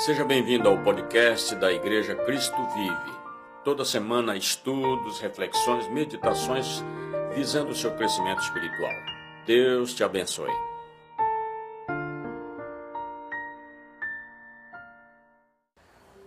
Seja 0.00 0.24
bem-vindo 0.24 0.66
ao 0.66 0.82
podcast 0.82 1.54
da 1.56 1.70
Igreja 1.70 2.14
Cristo 2.14 2.56
Vive. 2.74 3.18
Toda 3.62 3.84
semana, 3.84 4.34
estudos, 4.34 5.20
reflexões, 5.20 5.86
meditações 5.90 6.82
visando 7.34 7.72
o 7.72 7.74
seu 7.74 7.94
crescimento 7.94 8.40
espiritual. 8.40 8.94
Deus 9.44 9.92
te 9.92 10.02
abençoe. 10.02 10.50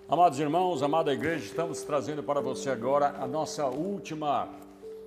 Amados 0.07 0.39
irmãos, 0.39 0.83
amada 0.83 1.11
igreja, 1.11 1.43
estamos 1.43 1.81
trazendo 1.81 2.21
para 2.21 2.41
você 2.41 2.69
agora 2.69 3.15
a 3.19 3.25
nossa 3.25 3.65
última 3.65 4.49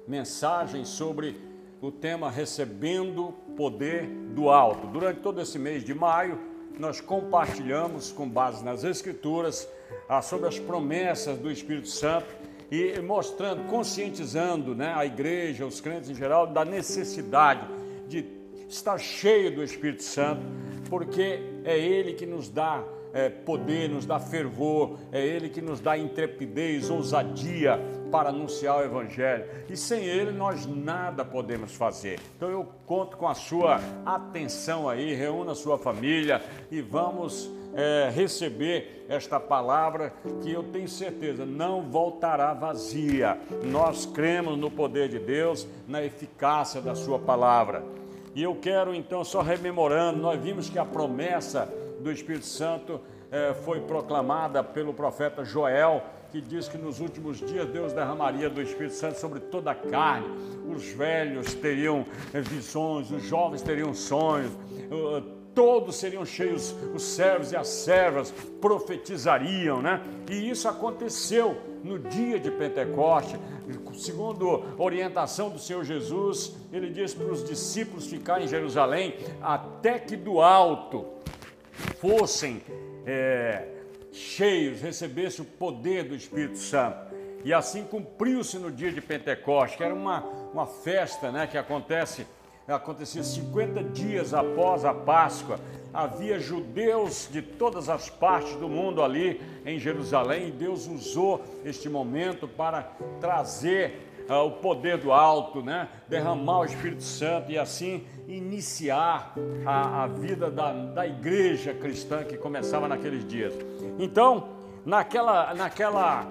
mensagem 0.09 0.85
sobre 0.85 1.41
o 1.81 1.93
tema 1.93 2.29
Recebendo 2.29 3.33
Poder 3.57 4.09
do 4.09 4.51
Alto. 4.51 4.89
Durante 4.89 5.21
todo 5.21 5.41
esse 5.41 5.57
mês 5.57 5.85
de 5.85 5.95
maio, 5.95 6.56
nós 6.79 7.01
compartilhamos 7.01 8.13
com 8.13 8.29
base 8.29 8.65
nas 8.65 8.85
Escrituras 8.85 9.69
ah, 10.09 10.21
sobre 10.21 10.49
as 10.49 10.59
promessas 10.59 11.39
do 11.39 11.51
Espírito 11.51 11.89
Santo 11.89 12.27
e 12.71 13.01
mostrando, 13.01 13.65
conscientizando 13.69 14.75
né, 14.75 14.93
a 14.95 15.07
igreja, 15.07 15.65
os 15.65 15.81
crentes 15.81 16.11
em 16.11 16.15
geral, 16.15 16.47
da 16.47 16.65
necessidade 16.65 17.67
de 18.09 18.25
estar 18.69 18.99
cheio 18.99 19.55
do 19.55 19.63
Espírito 19.63 20.03
Santo, 20.03 20.43
porque 20.89 21.41
é 21.65 21.79
Ele 21.79 22.13
que 22.13 22.27
nos 22.27 22.49
dá 22.49 22.83
é, 23.13 23.31
poder, 23.31 23.89
nos 23.89 24.05
dá 24.05 24.21
fervor, 24.21 24.99
é 25.11 25.25
Ele 25.25 25.49
que 25.49 25.63
nos 25.63 25.81
dá 25.81 25.97
intrepidez, 25.97 26.91
ousadia 26.91 27.81
para 28.11 28.29
anunciar 28.29 28.79
o 28.79 28.85
Evangelho. 28.85 29.47
E 29.71 29.77
sem 29.77 30.05
Ele 30.05 30.33
nós 30.33 30.67
nada 30.67 31.25
podemos 31.25 31.75
fazer. 31.75 32.21
Então 32.37 32.51
eu 32.51 32.69
conto 32.85 33.17
com 33.17 33.27
a 33.27 33.35
sua 33.35 33.81
atenção 34.05 34.89
aí, 34.89 35.15
reúna 35.15 35.53
a 35.53 35.55
sua 35.55 35.79
família 35.79 36.43
e 36.71 36.81
vamos 36.83 37.51
é, 37.75 38.11
receber 38.15 39.07
esta 39.09 39.39
palavra 39.39 40.13
que 40.43 40.51
eu 40.51 40.63
tenho 40.65 40.89
certeza 40.89 41.45
não 41.45 41.83
voltará 41.83 42.53
vazia. 42.55 43.39
Nós 43.65 44.07
cremos 44.07 44.59
no 44.59 44.71
poder 44.71 45.09
de 45.09 45.19
Deus, 45.19 45.67
na 45.87 46.03
eficácia 46.03 46.81
da 46.81 46.95
Sua 46.95 47.19
palavra. 47.19 47.85
E 48.37 48.43
eu 48.43 48.55
quero 48.55 48.95
então, 48.95 49.25
só 49.25 49.41
rememorando, 49.41 50.21
nós 50.21 50.39
vimos 50.39 50.69
que 50.69 50.79
a 50.79 50.85
promessa 50.85 51.73
do 52.01 52.13
Espírito 52.13 52.45
Santo 52.45 53.01
eh, 53.33 53.55
foi 53.65 53.81
proclamada 53.81 54.63
pelo 54.63 54.93
profeta 54.93 55.43
Joel, 55.43 56.05
que 56.31 56.43
diz 56.43 56.69
que 56.69 56.77
nos 56.77 57.01
últimos 57.01 57.39
dias 57.39 57.67
Deus 57.67 57.95
derramaria 57.95 58.51
do 58.51 58.61
Espírito 58.61 58.93
Santo 58.93 59.19
sobre 59.19 59.41
toda 59.41 59.71
a 59.71 59.75
carne. 59.75 60.29
Os 60.71 60.87
velhos 60.87 61.55
teriam 61.55 62.05
eh, 62.35 62.43
visões, 62.43 63.11
os 63.11 63.23
jovens 63.23 63.63
teriam 63.63 63.95
sonhos, 63.95 64.53
uh, 64.53 65.23
todos 65.55 65.97
seriam 65.97 66.27
cheios, 66.27 66.77
os 66.95 67.03
servos 67.03 67.53
e 67.53 67.57
as 67.57 67.69
servas 67.69 68.31
profetizariam, 68.61 69.81
né? 69.81 70.03
E 70.31 70.51
isso 70.51 70.69
aconteceu 70.69 71.57
no 71.83 71.99
dia 71.99 72.39
de 72.39 72.51
Pentecoste, 72.51 73.41
segundo 73.99 74.65
orientação 74.79 75.51
do 75.51 75.59
Senhor 75.59 75.85
Jesus, 75.85 76.55
ele 76.73 76.91
disse 76.91 77.17
para 77.17 77.27
os 77.27 77.45
discípulos 77.45 78.07
ficarem 78.07 78.45
em 78.45 78.49
Jerusalém 78.49 79.17
até 79.41 79.99
que 79.99 80.17
do 80.17 80.41
alto 80.41 81.07
fossem 82.01 82.63
é, 83.05 83.69
cheios, 84.13 84.81
recebessem 84.81 85.45
o 85.45 85.49
poder 85.49 86.05
do 86.05 86.15
Espírito 86.15 86.59
Santo. 86.59 87.15
E 87.45 87.53
assim 87.53 87.85
cumpriu-se 87.85 88.59
no 88.59 88.73
dia 88.73 88.91
de 88.91 89.01
Pentecostes, 89.01 89.77
que 89.77 89.85
era 89.85 89.95
uma, 89.95 90.21
uma 90.53 90.67
festa 90.67 91.31
né, 91.31 91.47
que 91.47 91.57
acontece, 91.57 92.27
acontecia 92.67 93.23
50 93.23 93.85
dias 93.85 94.35
após 94.35 94.85
a 94.85 94.93
Páscoa. 94.93 95.61
Havia 95.97 96.39
judeus 96.39 97.27
de 97.33 97.41
todas 97.41 97.89
as 97.89 98.11
partes 98.11 98.55
do 98.57 98.69
mundo 98.69 99.03
ali 99.03 99.41
em 99.65 99.79
Jerusalém, 99.79 100.49
e 100.49 100.51
Deus 100.51 100.87
usou 100.87 101.43
este 101.65 101.89
momento 101.89 102.47
para 102.47 102.83
trazer 103.19 104.07
ah, 104.29 104.43
o 104.43 104.51
poder 104.51 104.99
do 104.99 105.11
alto, 105.11 105.63
né? 105.63 105.89
derramar 106.07 106.61
o 106.61 106.65
Espírito 106.67 107.03
Santo 107.03 107.51
e 107.51 107.59
assim 107.59 108.05
iniciar 108.29 109.35
a, 109.65 110.05
a 110.05 110.07
vida 110.07 110.51
da, 110.51 110.71
da 110.71 111.07
igreja 111.07 111.73
cristã 111.73 112.25
que 112.25 112.37
começava 112.37 112.87
naqueles 112.87 113.27
dias. 113.27 113.55
Então, 113.99 114.51
naquela, 114.85 115.55
naquela 115.55 116.27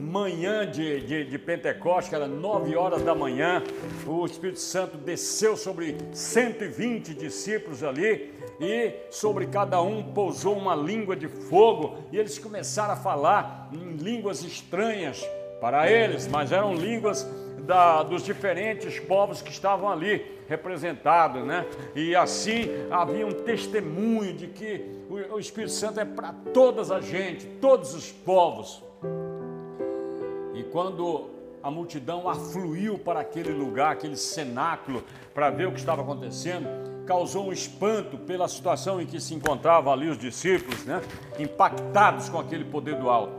manhã 0.00 0.68
de, 0.68 1.00
de, 1.00 1.24
de 1.24 1.38
Pentecostes, 1.38 2.12
era 2.12 2.26
nove 2.26 2.74
horas 2.74 3.02
da 3.02 3.14
manhã, 3.14 3.62
o 4.06 4.24
Espírito 4.24 4.60
Santo 4.60 4.96
desceu 4.96 5.56
sobre 5.56 5.96
120 6.12 7.12
discípulos 7.14 7.84
ali 7.84 8.32
e 8.60 8.92
sobre 9.10 9.46
cada 9.46 9.80
um 9.80 10.02
pousou 10.12 10.54
uma 10.54 10.76
língua 10.76 11.16
de 11.16 11.26
fogo 11.26 11.96
e 12.12 12.18
eles 12.18 12.38
começaram 12.38 12.92
a 12.92 12.96
falar 12.96 13.70
em 13.72 13.96
línguas 13.96 14.44
estranhas 14.44 15.26
para 15.60 15.90
eles, 15.90 16.28
mas 16.28 16.52
eram 16.52 16.74
línguas 16.74 17.26
da, 17.60 18.02
dos 18.02 18.22
diferentes 18.22 19.00
povos 19.00 19.40
que 19.40 19.50
estavam 19.50 19.88
ali 19.88 20.38
representados, 20.46 21.46
né? 21.46 21.64
E 21.94 22.14
assim 22.14 22.68
havia 22.90 23.26
um 23.26 23.32
testemunho 23.32 24.34
de 24.34 24.48
que 24.48 24.84
o, 25.08 25.36
o 25.36 25.40
Espírito 25.40 25.72
Santo 25.72 26.00
é 26.00 26.04
para 26.04 26.34
todas 26.52 26.90
a 26.90 27.00
gente, 27.00 27.46
todos 27.60 27.94
os 27.94 28.12
povos. 28.12 28.82
E 30.54 30.64
quando 30.64 31.30
a 31.62 31.70
multidão 31.70 32.28
afluiu 32.28 32.98
para 32.98 33.20
aquele 33.20 33.52
lugar, 33.52 33.92
aquele 33.92 34.16
cenáculo, 34.16 35.04
para 35.32 35.50
ver 35.50 35.68
o 35.68 35.72
que 35.72 35.78
estava 35.78 36.02
acontecendo, 36.02 36.66
causou 37.10 37.48
um 37.48 37.52
espanto 37.52 38.16
pela 38.16 38.46
situação 38.46 39.00
em 39.00 39.04
que 39.04 39.20
se 39.20 39.34
encontravam 39.34 39.92
ali 39.92 40.08
os 40.08 40.16
discípulos, 40.16 40.84
né? 40.84 41.02
impactados 41.40 42.28
com 42.28 42.38
aquele 42.38 42.64
poder 42.64 42.94
do 42.94 43.10
alto. 43.10 43.32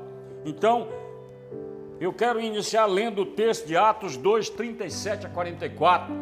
Então, 0.44 0.90
eu 1.98 2.12
quero 2.12 2.42
iniciar 2.42 2.86
lendo 2.86 3.22
o 3.22 3.26
texto 3.26 3.66
de 3.66 3.78
Atos 3.78 4.18
2, 4.18 4.50
37 4.50 5.26
a 5.26 5.30
44, 5.30 6.14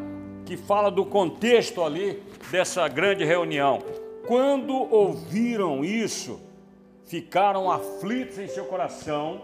que 0.46 0.56
fala 0.56 0.92
do 0.92 1.04
contexto 1.04 1.84
ali 1.84 2.22
dessa 2.52 2.88
grande 2.88 3.26
reunião. 3.26 3.80
Quando 4.28 4.76
ouviram 4.94 5.84
isso, 5.84 6.40
ficaram 7.06 7.72
aflitos 7.72 8.38
em 8.38 8.48
seu 8.48 8.66
coração 8.66 9.42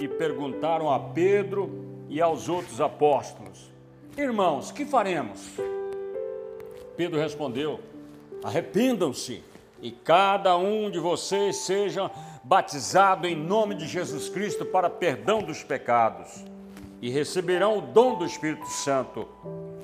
e 0.00 0.08
perguntaram 0.08 0.92
a 0.92 0.98
Pedro 0.98 2.04
e 2.08 2.20
aos 2.20 2.48
outros 2.48 2.80
apóstolos: 2.80 3.70
Irmãos, 4.18 4.72
que 4.72 4.84
faremos? 4.84 5.60
Pedro 6.96 7.20
respondeu: 7.20 7.80
Arrependam-se 8.42 9.42
e 9.80 9.90
cada 9.90 10.56
um 10.56 10.90
de 10.90 10.98
vocês 10.98 11.56
seja 11.56 12.10
batizado 12.42 13.26
em 13.26 13.34
nome 13.34 13.74
de 13.74 13.86
Jesus 13.86 14.28
Cristo 14.28 14.64
para 14.64 14.88
perdão 14.88 15.40
dos 15.40 15.62
pecados, 15.62 16.44
e 17.00 17.10
receberão 17.10 17.78
o 17.78 17.80
dom 17.80 18.16
do 18.16 18.24
Espírito 18.24 18.66
Santo, 18.68 19.28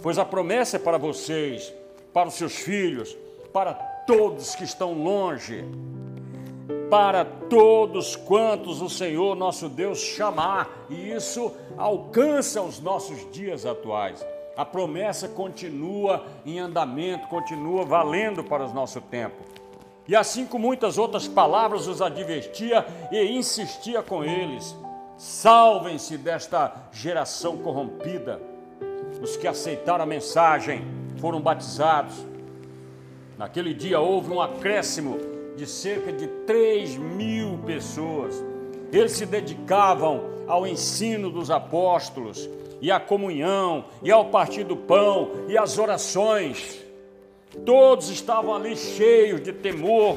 pois 0.02 0.18
a 0.18 0.24
promessa 0.24 0.76
é 0.76 0.78
para 0.78 0.98
vocês, 0.98 1.72
para 2.12 2.28
os 2.28 2.34
seus 2.34 2.54
filhos, 2.54 3.16
para 3.52 3.74
todos 3.74 4.54
que 4.54 4.64
estão 4.64 4.94
longe, 4.94 5.64
para 6.88 7.24
todos 7.24 8.16
quantos 8.16 8.80
o 8.80 8.88
Senhor 8.88 9.36
nosso 9.36 9.68
Deus 9.68 9.98
chamar, 9.98 10.86
e 10.88 11.12
isso 11.12 11.52
alcança 11.76 12.62
os 12.62 12.80
nossos 12.80 13.30
dias 13.30 13.64
atuais. 13.66 14.24
A 14.56 14.64
promessa 14.64 15.28
continua 15.28 16.26
em 16.44 16.58
andamento, 16.58 17.28
continua 17.28 17.84
valendo 17.84 18.42
para 18.44 18.66
o 18.66 18.74
nosso 18.74 19.00
tempo. 19.00 19.42
E 20.06 20.16
assim 20.16 20.44
com 20.44 20.58
muitas 20.58 20.98
outras 20.98 21.28
palavras 21.28 21.86
os 21.86 22.02
advertia 22.02 22.84
e 23.12 23.22
insistia 23.30 24.02
com 24.02 24.24
eles: 24.24 24.76
salvem-se 25.16 26.18
desta 26.18 26.72
geração 26.92 27.58
corrompida. 27.58 28.40
Os 29.22 29.36
que 29.36 29.46
aceitaram 29.46 30.02
a 30.02 30.06
mensagem 30.06 30.84
foram 31.18 31.40
batizados. 31.40 32.26
Naquele 33.38 33.72
dia 33.72 34.00
houve 34.00 34.32
um 34.32 34.40
acréscimo 34.40 35.18
de 35.56 35.66
cerca 35.66 36.12
de 36.12 36.26
3 36.26 36.96
mil 36.96 37.58
pessoas. 37.64 38.42
Eles 38.92 39.12
se 39.12 39.26
dedicavam 39.26 40.22
ao 40.48 40.66
ensino 40.66 41.30
dos 41.30 41.50
apóstolos, 41.50 42.48
e 42.80 42.90
à 42.90 42.98
comunhão, 42.98 43.84
e 44.02 44.10
ao 44.10 44.26
partir 44.26 44.64
do 44.64 44.76
pão, 44.76 45.30
e 45.48 45.56
às 45.56 45.78
orações. 45.78 46.80
Todos 47.64 48.08
estavam 48.08 48.54
ali 48.54 48.76
cheios 48.76 49.40
de 49.42 49.52
temor. 49.52 50.16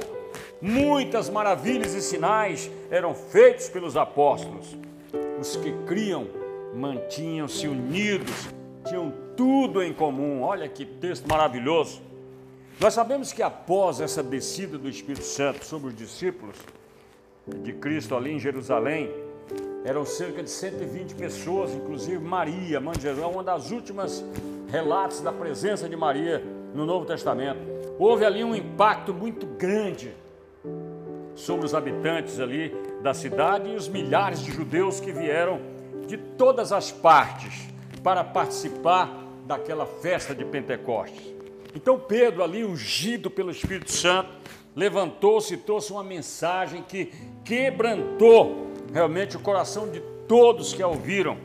Muitas 0.62 1.30
maravilhas 1.30 1.94
e 1.94 2.02
sinais 2.02 2.72
eram 2.90 3.14
feitos 3.14 3.68
pelos 3.70 3.98
apóstolos. 3.98 4.78
Os 5.40 5.56
que 5.58 5.74
criam 5.86 6.28
mantinham-se 6.74 7.68
unidos, 7.68 8.48
tinham 8.88 9.14
tudo 9.36 9.82
em 9.82 9.94
comum. 9.94 10.42
Olha 10.42 10.68
que 10.68 10.86
texto 10.86 11.28
maravilhoso. 11.28 12.02
Nós 12.80 12.94
sabemos 12.94 13.32
que 13.32 13.44
após 13.44 14.02
essa 14.02 14.24
descida 14.24 14.78
do 14.78 14.90
Espírito 14.90 15.26
Santo 15.26 15.66
sobre 15.66 15.90
os 15.90 15.96
discípulos 15.96 16.58
de 17.48 17.74
Cristo 17.74 18.16
ali 18.16 18.32
em 18.32 18.40
Jerusalém, 18.40 19.12
eram 19.84 20.06
cerca 20.06 20.42
de 20.42 20.50
120 20.50 21.16
pessoas, 21.16 21.74
inclusive 21.74 22.20
Maria, 22.20 22.80
mãe 22.80 22.96
de 22.96 23.02
Jesus, 23.02 23.26
uma 23.26 23.44
das 23.44 23.70
últimas 23.72 24.24
relatos 24.70 25.20
da 25.20 25.32
presença 25.32 25.90
de 25.90 25.96
Maria 25.96 26.44
no 26.74 26.86
Novo 26.86 27.06
Testamento. 27.06 27.60
Houve 28.00 28.26
ali 28.26 28.44
um 28.44 28.56
impacto 28.56 29.14
muito 29.14 29.46
grande 29.46 30.14
sobre 31.36 31.66
os 31.66 31.76
habitantes 31.76 32.40
ali 32.40 32.74
da 33.02 33.14
cidade 33.14 33.70
e 33.70 33.76
os 33.76 33.88
milhares 33.88 34.40
de 34.40 34.52
judeus 34.52 35.00
que 35.00 35.12
vieram 35.12 35.60
de 36.08 36.18
todas 36.18 36.72
as 36.72 36.92
partes 36.92 37.68
para 38.02 38.24
participar 38.24 39.24
daquela 39.46 39.86
festa 39.86 40.34
de 40.34 40.46
Pentecostes. 40.46 41.34
Então 41.76 42.00
Pedro, 42.00 42.44
ali 42.44 42.64
ungido 42.64 43.30
pelo 43.30 43.52
Espírito 43.52 43.92
Santo, 43.92 44.30
levantou-se 44.76 45.54
e 45.54 45.58
trouxe 45.58 45.92
uma 45.92 46.04
mensagem 46.04 46.84
que 46.84 47.12
quebrantou 47.44 48.73
realmente 48.94 49.36
o 49.36 49.40
coração 49.40 49.90
de 49.90 50.00
todos 50.28 50.74
que 50.74 50.84
a 50.84 50.88
ouviram, 50.88 51.38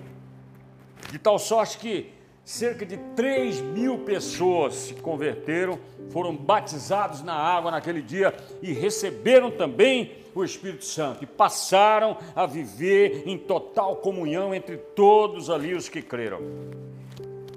de 1.11 1.19
tal 1.19 1.39
sorte 1.39 1.79
que 1.79 2.13
cerca 2.45 2.85
de 2.85 2.97
3 3.17 3.61
mil 3.61 3.99
pessoas 4.01 4.75
se 4.75 4.95
converteram, 4.95 5.79
foram 6.11 6.37
batizados 6.37 7.23
na 7.23 7.35
água 7.35 7.71
naquele 7.71 8.03
dia 8.03 8.35
e 8.63 8.73
receberam 8.73 9.51
também 9.51 10.13
o 10.35 10.45
Espírito 10.45 10.85
Santo 10.85 11.25
e 11.25 11.27
passaram 11.27 12.17
a 12.37 12.47
viver 12.47 13.25
em 13.27 13.37
total 13.37 13.97
comunhão 13.97 14.55
entre 14.55 14.77
todos 14.77 15.51
ali 15.51 15.75
os 15.75 15.89
que 15.89 16.03
creram. 16.03 16.41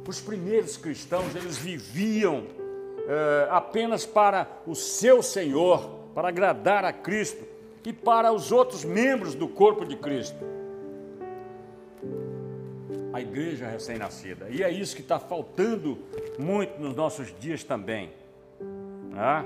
Os 0.07 0.19
primeiros 0.19 0.77
cristãos, 0.77 1.35
eles 1.35 1.57
viviam 1.57 2.43
eh, 3.07 3.47
apenas 3.51 4.05
para 4.05 4.47
o 4.65 4.73
seu 4.73 5.21
Senhor, 5.21 6.01
para 6.13 6.29
agradar 6.29 6.83
a 6.83 6.91
Cristo 6.91 7.50
e 7.85 7.93
para 7.93 8.31
os 8.31 8.51
outros 8.51 8.83
membros 8.83 9.35
do 9.35 9.47
corpo 9.47 9.85
de 9.85 9.95
Cristo 9.95 10.51
a 13.13 13.19
igreja 13.19 13.67
recém-nascida. 13.67 14.47
E 14.49 14.63
é 14.63 14.71
isso 14.71 14.95
que 14.95 15.01
está 15.01 15.19
faltando 15.19 15.97
muito 16.39 16.79
nos 16.79 16.95
nossos 16.95 17.33
dias 17.39 17.63
também. 17.63 18.09
Né? 19.09 19.45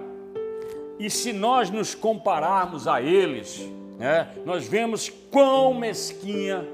E 1.00 1.10
se 1.10 1.34
nós 1.34 1.70
nos 1.70 1.96
compararmos 1.96 2.88
a 2.88 3.02
eles, 3.02 3.60
né, 3.98 4.34
nós 4.46 4.68
vemos 4.68 5.10
quão 5.32 5.74
mesquinha 5.74 6.66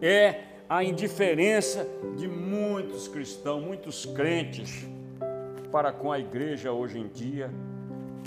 é 0.00 0.42
a 0.68 0.82
indiferença 0.82 1.86
de 2.16 2.26
muitos 2.26 3.06
cristãos, 3.06 3.62
muitos 3.62 4.06
crentes 4.06 4.86
para 5.70 5.92
com 5.92 6.10
a 6.10 6.18
igreja 6.18 6.72
hoje 6.72 6.98
em 6.98 7.08
dia 7.08 7.50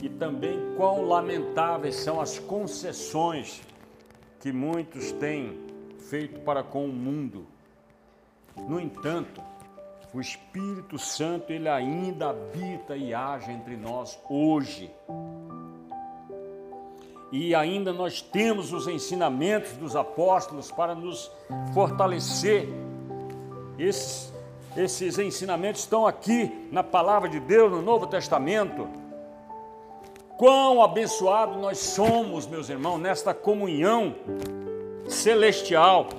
e 0.02 0.10
também 0.10 0.76
quão 0.76 1.06
lamentáveis 1.06 1.96
são 1.96 2.20
as 2.20 2.40
concessões 2.40 3.62
que 4.40 4.52
muitos 4.52 5.12
têm 5.14 5.60
feito 6.10 6.40
para 6.42 6.64
com 6.64 6.86
o 6.86 6.92
mundo. 6.92 7.46
No 8.58 8.80
entanto, 8.80 9.42
o 10.14 10.20
Espírito 10.20 10.98
Santo 10.98 11.54
ele 11.54 11.70
ainda 11.70 12.32
habita 12.32 12.98
e 12.98 13.14
age 13.14 13.52
entre 13.52 13.78
nós 13.78 14.20
hoje. 14.30 14.92
E 17.32 17.56
ainda 17.56 17.94
nós 17.94 18.22
temos 18.22 18.74
os 18.74 18.88
ensinamentos 18.88 19.72
dos 19.74 19.96
apóstolos 19.96 20.70
para 20.70 20.94
nos 20.94 21.32
fortalecer. 21.74 22.68
Esses, 23.80 24.34
esses 24.76 25.18
ensinamentos 25.18 25.82
estão 25.82 26.06
aqui 26.06 26.68
na 26.72 26.84
palavra 26.84 27.30
de 27.30 27.40
Deus, 27.40 27.72
no 27.72 27.82
Novo 27.82 28.06
Testamento. 28.08 29.01
Quão 30.42 30.82
abençoados 30.82 31.56
nós 31.58 31.78
somos, 31.78 32.48
meus 32.48 32.68
irmãos, 32.68 32.98
nesta 32.98 33.32
comunhão 33.32 34.16
celestial. 35.08 36.10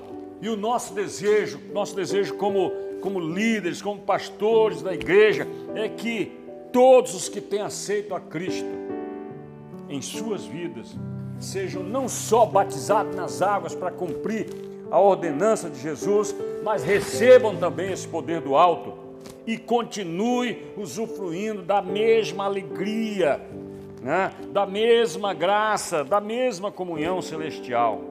E 0.41 0.49
o 0.49 0.57
nosso 0.57 0.95
desejo, 0.95 1.61
nosso 1.73 1.97
desejo 1.97 2.37
como, 2.37 2.71
como 3.01 3.19
líderes, 3.19 3.83
como 3.83 4.01
pastores 4.03 4.81
da 4.81 4.95
igreja, 4.95 5.45
é 5.75 5.89
que 5.89 6.39
todos 6.73 7.17
os 7.17 7.29
que 7.29 7.41
têm 7.41 7.63
aceito 7.63 8.15
a 8.15 8.21
Cristo 8.21 8.69
em 9.89 10.01
suas 10.01 10.45
vidas 10.45 10.95
sejam 11.41 11.83
não 11.83 12.09
só 12.09 12.47
batizados 12.47 13.17
nas 13.17 13.43
águas 13.43 13.75
para 13.75 13.91
cumprir 13.91 14.47
a 14.89 15.01
ordenança 15.01 15.69
de 15.69 15.81
Jesus, 15.81 16.33
mas 16.63 16.85
recebam 16.85 17.57
também 17.57 17.91
esse 17.91 18.07
poder 18.07 18.41
do 18.41 18.55
alto 18.55 19.03
e 19.45 19.59
continue 19.59 20.63
usufruindo 20.77 21.63
da 21.63 21.83
mesma 21.83 22.45
alegria, 22.45 23.41
né? 24.03 24.33
da 24.53 24.67
mesma 24.67 25.33
graça, 25.33 26.03
da 26.05 26.21
mesma 26.21 26.73
comunhão 26.73 27.23
celestial. 27.23 28.03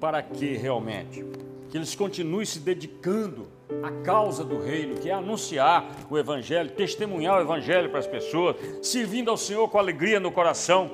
Para 0.00 0.22
que 0.22 0.56
realmente? 0.56 1.24
Que 1.70 1.78
eles 1.78 1.94
continuem 1.94 2.44
se 2.44 2.58
dedicando 2.58 3.46
à 3.82 3.90
causa 4.04 4.44
do 4.44 4.58
reino, 4.58 4.96
que 4.96 5.08
é 5.08 5.12
anunciar 5.12 5.86
o 6.10 6.18
Evangelho, 6.18 6.70
testemunhar 6.70 7.38
o 7.38 7.42
Evangelho 7.42 7.88
para 7.88 8.00
as 8.00 8.06
pessoas, 8.06 8.56
servindo 8.82 9.30
ao 9.30 9.36
Senhor 9.36 9.68
com 9.68 9.78
alegria 9.78 10.20
no 10.20 10.32
coração, 10.32 10.90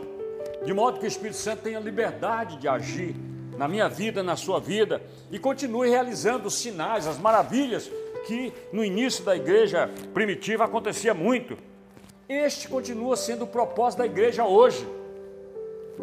de 0.64 0.72
modo 0.72 1.00
que 1.00 1.06
o 1.06 1.08
Espírito 1.08 1.36
Santo 1.36 1.62
tenha 1.62 1.80
liberdade 1.80 2.56
de 2.58 2.68
agir 2.68 3.16
na 3.56 3.66
minha 3.66 3.88
vida, 3.88 4.22
na 4.22 4.36
sua 4.36 4.60
vida, 4.60 5.02
e 5.30 5.38
continue 5.38 5.88
realizando 5.88 6.46
os 6.46 6.54
sinais, 6.54 7.06
as 7.06 7.18
maravilhas 7.18 7.90
que 8.26 8.52
no 8.72 8.84
início 8.84 9.24
da 9.24 9.36
igreja 9.36 9.90
primitiva 10.14 10.64
acontecia 10.64 11.12
muito. 11.12 11.56
Este 12.32 12.66
continua 12.66 13.14
sendo 13.14 13.44
o 13.44 13.46
propósito 13.46 13.98
da 13.98 14.06
igreja 14.06 14.46
hoje, 14.46 14.88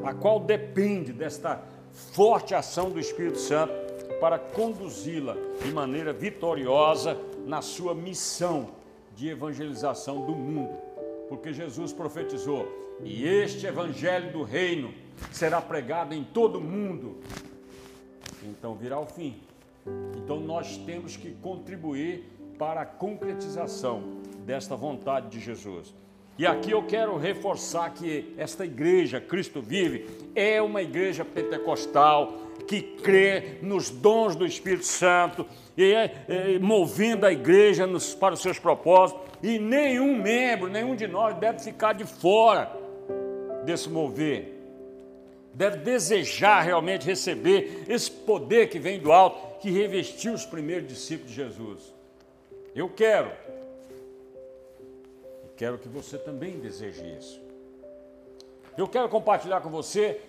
a 0.04 0.14
qual 0.14 0.40
depende 0.40 1.12
desta 1.12 1.60
forte 1.92 2.54
ação 2.54 2.92
do 2.92 3.00
Espírito 3.00 3.40
Santo 3.40 3.74
para 4.20 4.38
conduzi-la 4.38 5.36
de 5.64 5.72
maneira 5.72 6.14
vitoriosa 6.14 7.18
na 7.48 7.64
sua 7.64 7.96
missão 7.96 8.70
de 9.16 9.30
evangelização 9.30 10.24
do 10.24 10.34
mundo. 10.34 10.78
Porque 11.28 11.52
Jesus 11.52 11.92
profetizou: 11.92 12.68
"E 13.04 13.26
este 13.26 13.66
evangelho 13.66 14.32
do 14.32 14.44
reino 14.44 14.94
será 15.32 15.60
pregado 15.60 16.14
em 16.14 16.24
todo 16.24 16.60
o 16.60 16.62
mundo". 16.62 17.18
Então 18.44 18.76
virá 18.76 19.00
o 19.00 19.08
fim. 19.08 19.42
Então 20.16 20.40
nós 20.40 20.78
temos 20.78 21.18
que 21.18 21.32
contribuir 21.42 22.24
para 22.60 22.82
a 22.82 22.86
concretização 22.86 24.22
desta 24.46 24.76
vontade 24.76 25.30
de 25.30 25.40
Jesus. 25.40 25.92
E 26.40 26.48
aqui 26.48 26.72
eu 26.72 26.82
quero 26.82 27.18
reforçar 27.18 27.94
que 27.94 28.34
esta 28.38 28.64
igreja, 28.64 29.20
Cristo 29.20 29.62
Vive, 29.62 30.08
é 30.34 30.62
uma 30.62 30.82
igreja 30.82 31.26
pentecostal 31.26 32.32
que 32.66 32.82
crê 32.82 33.58
nos 33.62 33.90
dons 33.90 34.38
do 34.38 34.46
Espírito 34.46 34.86
Santo 34.86 35.46
e 35.76 35.94
é, 35.94 36.26
é 36.30 36.58
movendo 36.58 37.26
a 37.26 37.34
igreja 37.34 37.86
nos, 37.86 38.16
para 38.16 38.36
os 38.36 38.42
seus 38.42 38.58
propósitos. 38.58 39.22
E 39.44 39.60
nenhum 39.60 40.16
membro, 40.16 40.70
nenhum 40.70 40.96
de 40.96 41.08
nós 41.10 41.36
deve 41.36 41.60
ficar 41.60 41.92
de 41.92 42.06
fora 42.06 42.72
desse 43.66 43.90
mover. 43.90 44.58
Deve 45.54 45.80
desejar 45.80 46.62
realmente 46.62 47.06
receber 47.06 47.84
esse 47.90 48.10
poder 48.10 48.70
que 48.70 48.80
vem 48.80 48.98
do 48.98 49.12
alto, 49.12 49.60
que 49.60 49.72
revestiu 49.72 50.32
os 50.32 50.46
primeiros 50.46 50.88
discípulos 50.88 51.32
de 51.32 51.36
Jesus. 51.36 51.94
Eu 52.74 52.88
quero 52.88 53.30
Quero 55.60 55.78
que 55.78 55.90
você 55.90 56.18
também 56.18 56.58
deseje 56.58 57.04
isso. 57.20 57.38
Eu 58.78 58.88
quero 58.88 59.10
compartilhar 59.10 59.60
com 59.60 59.70
você, 59.70 60.22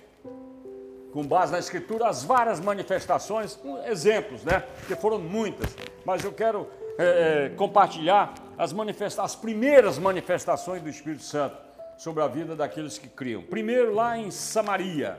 com 1.13 1.25
base 1.25 1.53
na 1.53 1.61
Escritura, 1.61 2.09
as 2.09 2.25
várias 2.25 2.59
manifestações, 2.59 3.57
exemplos, 3.87 4.43
né? 4.43 4.67
Porque 4.81 4.97
foram 4.97 5.21
muitas, 5.21 5.77
mas 6.05 6.25
eu 6.25 6.33
quero 6.33 6.67
é, 6.99 7.49
compartilhar 7.51 8.35
as, 8.59 8.75
as 9.21 9.37
primeiras 9.37 10.01
manifestações 10.01 10.83
do 10.83 10.89
Espírito 10.89 11.23
Santo 11.23 11.57
sobre 11.97 12.25
a 12.25 12.27
vida 12.27 12.57
daqueles 12.57 12.99
que 12.99 13.07
criam. 13.07 13.41
Primeiro, 13.41 13.95
lá 13.95 14.19
em 14.19 14.33
Samaria, 14.33 15.17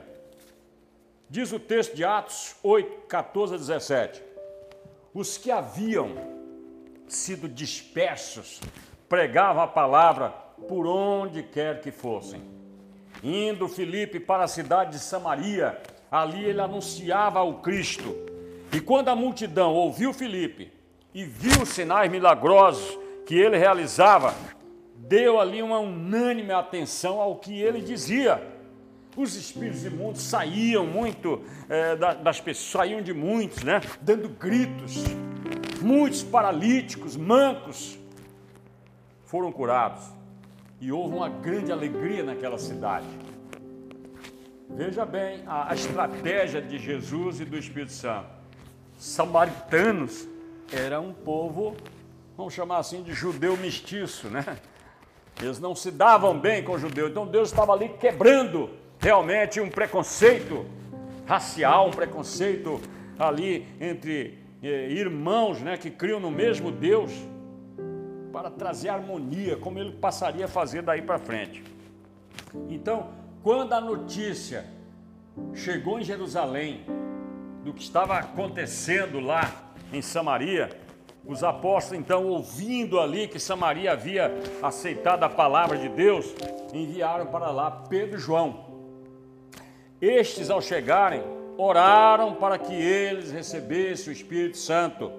diz 1.26 1.52
o 1.52 1.58
texto 1.58 1.96
de 1.96 2.04
Atos 2.04 2.54
8, 2.62 3.06
14 3.06 3.54
a 3.54 3.56
17: 3.56 4.22
os 5.14 5.38
que 5.38 5.50
haviam 5.50 6.10
sido 7.08 7.48
dispersos 7.48 8.60
pregavam 9.12 9.62
a 9.62 9.68
palavra 9.68 10.30
por 10.66 10.86
onde 10.86 11.42
quer 11.42 11.82
que 11.82 11.90
fossem. 11.90 12.40
Indo 13.22 13.68
Filipe 13.68 14.18
para 14.18 14.44
a 14.44 14.48
cidade 14.48 14.92
de 14.92 15.00
Samaria, 15.00 15.78
ali 16.10 16.42
ele 16.42 16.62
anunciava 16.62 17.42
o 17.42 17.60
Cristo. 17.60 18.16
E 18.72 18.80
quando 18.80 19.10
a 19.10 19.14
multidão 19.14 19.74
ouviu 19.74 20.14
Filipe 20.14 20.72
e 21.12 21.24
viu 21.24 21.60
os 21.60 21.68
sinais 21.68 22.10
milagrosos 22.10 22.98
que 23.26 23.34
ele 23.34 23.58
realizava, 23.58 24.34
deu 24.96 25.38
ali 25.38 25.62
uma 25.62 25.78
unânime 25.78 26.50
atenção 26.50 27.20
ao 27.20 27.36
que 27.36 27.60
ele 27.60 27.82
dizia. 27.82 28.42
Os 29.14 29.36
espíritos 29.36 29.84
imundos 29.84 30.22
saíam 30.22 30.86
muito 30.86 31.42
é, 31.68 31.96
das 31.96 32.40
pessoas, 32.40 32.86
saíam 32.86 33.02
de 33.02 33.12
muitos, 33.12 33.62
né? 33.62 33.82
Dando 34.00 34.30
gritos. 34.30 35.04
Muitos 35.82 36.22
paralíticos, 36.22 37.14
mancos, 37.14 37.98
foram 39.32 39.50
curados 39.50 40.02
e 40.78 40.92
houve 40.92 41.16
uma 41.16 41.30
grande 41.30 41.72
alegria 41.72 42.22
naquela 42.22 42.58
cidade. 42.58 43.06
Veja 44.68 45.06
bem 45.06 45.42
a, 45.46 45.72
a 45.72 45.74
estratégia 45.74 46.60
de 46.60 46.76
Jesus 46.76 47.40
e 47.40 47.46
do 47.46 47.56
Espírito 47.56 47.92
Santo. 47.92 48.28
Samaritanos 48.98 50.28
era 50.70 51.00
um 51.00 51.14
povo, 51.14 51.74
vamos 52.36 52.52
chamar 52.52 52.76
assim, 52.76 53.02
de 53.02 53.14
judeu 53.14 53.56
mestiço, 53.56 54.28
né? 54.28 54.58
Eles 55.40 55.58
não 55.58 55.74
se 55.74 55.90
davam 55.90 56.38
bem 56.38 56.62
com 56.62 56.74
os 56.74 56.82
judeus. 56.82 57.10
Então 57.10 57.26
Deus 57.26 57.48
estava 57.48 57.72
ali 57.72 57.88
quebrando 57.88 58.68
realmente 58.98 59.62
um 59.62 59.70
preconceito 59.70 60.66
racial, 61.24 61.88
um 61.88 61.90
preconceito 61.90 62.78
ali 63.18 63.66
entre 63.80 64.38
eh, 64.62 64.90
irmãos 64.90 65.58
né, 65.62 65.78
que 65.78 65.90
criam 65.90 66.20
no 66.20 66.30
mesmo 66.30 66.70
Deus, 66.70 67.10
para 68.32 68.50
trazer 68.50 68.88
harmonia, 68.88 69.56
como 69.56 69.78
ele 69.78 69.92
passaria 69.92 70.46
a 70.46 70.48
fazer 70.48 70.82
daí 70.82 71.02
para 71.02 71.18
frente. 71.18 71.62
Então, 72.68 73.10
quando 73.42 73.72
a 73.72 73.80
notícia 73.80 74.64
chegou 75.54 76.00
em 76.00 76.04
Jerusalém 76.04 76.84
do 77.62 77.72
que 77.72 77.82
estava 77.82 78.18
acontecendo 78.18 79.20
lá 79.20 79.72
em 79.92 80.00
Samaria, 80.00 80.70
os 81.24 81.44
apóstolos, 81.44 82.00
então, 82.00 82.26
ouvindo 82.26 82.98
ali 82.98 83.28
que 83.28 83.38
Samaria 83.38 83.92
havia 83.92 84.32
aceitado 84.60 85.22
a 85.22 85.28
palavra 85.28 85.78
de 85.78 85.88
Deus, 85.88 86.34
enviaram 86.72 87.26
para 87.26 87.50
lá 87.50 87.70
Pedro 87.70 88.16
e 88.16 88.20
João. 88.20 88.72
Estes, 90.00 90.50
ao 90.50 90.60
chegarem, 90.60 91.22
oraram 91.56 92.34
para 92.34 92.58
que 92.58 92.74
eles 92.74 93.30
recebessem 93.30 94.12
o 94.12 94.16
Espírito 94.16 94.56
Santo, 94.56 95.12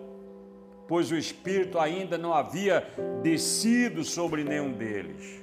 pois 0.93 1.11
o 1.11 1.15
Espírito 1.15 1.79
ainda 1.79 2.19
não 2.19 2.31
havia 2.31 2.87
descido 3.23 4.03
sobre 4.03 4.43
nenhum 4.43 4.71
deles. 4.71 5.41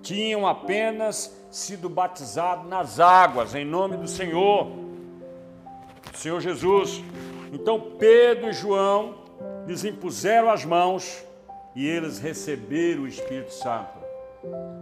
Tinham 0.00 0.46
apenas 0.46 1.36
sido 1.50 1.90
batizados 1.90 2.66
nas 2.66 2.98
águas, 2.98 3.54
em 3.54 3.62
nome 3.62 3.98
do 3.98 4.08
Senhor, 4.08 4.68
Senhor 6.14 6.40
Jesus. 6.40 7.04
Então 7.52 7.78
Pedro 7.98 8.48
e 8.48 8.54
João 8.54 9.16
lhes 9.66 9.84
impuseram 9.84 10.48
as 10.48 10.64
mãos 10.64 11.22
e 11.74 11.86
eles 11.86 12.18
receberam 12.18 13.02
o 13.02 13.06
Espírito 13.06 13.52
Santo. 13.52 13.98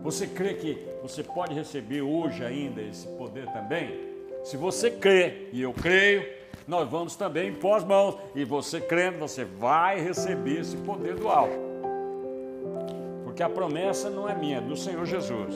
Você 0.04 0.28
crê 0.28 0.54
que 0.54 0.78
você 1.02 1.24
pode 1.24 1.52
receber 1.52 2.02
hoje 2.02 2.44
ainda 2.44 2.80
esse 2.80 3.08
poder 3.08 3.46
também? 3.46 3.98
Se 4.44 4.56
você 4.56 4.92
crê, 4.92 5.48
e 5.52 5.60
eu 5.60 5.72
creio, 5.72 6.24
nós 6.66 6.88
vamos 6.88 7.14
também 7.16 7.50
impor 7.50 7.76
as 7.76 7.84
mãos. 7.84 8.16
E 8.34 8.44
você 8.44 8.80
crendo, 8.80 9.18
você 9.18 9.44
vai 9.44 10.00
receber 10.00 10.60
esse 10.60 10.76
poder 10.78 11.14
do 11.14 11.28
alto. 11.28 11.58
Porque 13.24 13.42
a 13.42 13.48
promessa 13.48 14.08
não 14.08 14.28
é 14.28 14.34
minha, 14.34 14.58
é 14.58 14.60
do 14.60 14.76
Senhor 14.76 15.04
Jesus. 15.04 15.54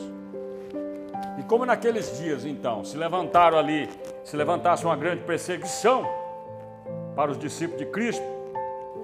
E 1.39 1.43
como 1.45 1.65
naqueles 1.65 2.19
dias, 2.19 2.45
então, 2.45 2.85
se 2.85 2.97
levantaram 2.97 3.57
ali, 3.57 3.89
se 4.25 4.37
levantasse 4.37 4.85
uma 4.85 4.97
grande 4.97 5.23
perseguição 5.23 6.05
para 7.15 7.31
os 7.31 7.39
discípulos 7.39 7.79
de 7.79 7.87
Cristo, 7.87 8.25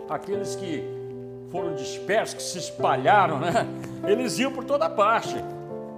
aqueles 0.09 0.57
que 0.57 0.85
foram 1.51 1.75
dispersos, 1.75 2.35
que 2.35 2.43
se 2.43 2.59
espalharam, 2.59 3.39
né? 3.39 3.67
Eles 4.07 4.39
iam 4.41 4.51
por 4.51 4.65
toda 4.65 4.91
parte, 4.91 5.37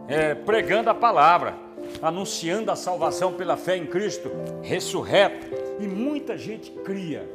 é, 0.07 0.35
pregando 0.35 0.91
a 0.91 0.95
palavra, 0.95 1.55
anunciando 2.03 2.71
a 2.71 2.77
salvação 2.77 3.33
pela 3.33 3.57
fé 3.57 3.77
em 3.77 3.87
Cristo 3.87 4.31
ressurreto. 4.63 5.66
E 5.79 5.87
muita 5.87 6.39
gente 6.39 6.71
cria, 6.71 7.29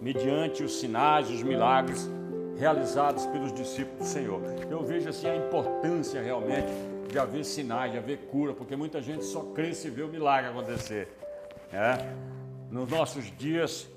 mediante 0.00 0.62
os 0.62 0.78
sinais, 0.78 1.30
os 1.30 1.42
milagres 1.42 2.08
realizados 2.58 3.24
pelos 3.26 3.52
discípulos 3.52 3.98
do 3.98 4.04
Senhor. 4.04 4.40
Eu 4.70 4.82
vejo 4.82 5.08
assim 5.08 5.28
a 5.28 5.36
importância 5.36 6.20
realmente 6.20 6.68
de 7.08 7.18
haver 7.18 7.44
sinais, 7.44 7.92
de 7.92 7.98
haver 7.98 8.18
cura, 8.30 8.52
porque 8.52 8.76
muita 8.76 9.00
gente 9.00 9.24
só 9.24 9.40
crê 9.54 9.72
se 9.72 9.88
vê 9.88 10.02
o 10.02 10.08
milagre 10.08 10.50
acontecer. 10.50 11.08
É? 11.72 11.98
Nos 12.70 12.88
nossos 12.90 13.30
dias 13.36 13.88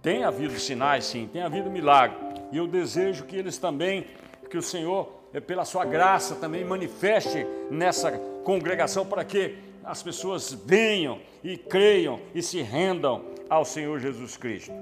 tem 0.00 0.24
havido 0.24 0.58
sinais, 0.58 1.04
sim, 1.04 1.28
tem 1.30 1.42
havido 1.42 1.70
milagre. 1.70 2.16
E 2.50 2.56
eu 2.56 2.66
desejo 2.66 3.24
que 3.24 3.36
eles 3.36 3.58
também, 3.58 4.06
que 4.48 4.56
o 4.56 4.62
Senhor, 4.62 5.12
eh, 5.34 5.40
pela 5.40 5.64
sua 5.64 5.84
graça, 5.84 6.34
também 6.36 6.64
manifeste 6.64 7.46
nessa 7.70 8.12
congregação 8.44 9.04
para 9.04 9.24
que 9.24 9.58
as 9.84 10.02
pessoas 10.02 10.52
venham 10.52 11.18
e 11.42 11.56
creiam 11.56 12.20
e 12.34 12.42
se 12.42 12.60
rendam 12.62 13.24
ao 13.48 13.64
Senhor 13.64 13.98
Jesus 13.98 14.36
Cristo. 14.36 14.72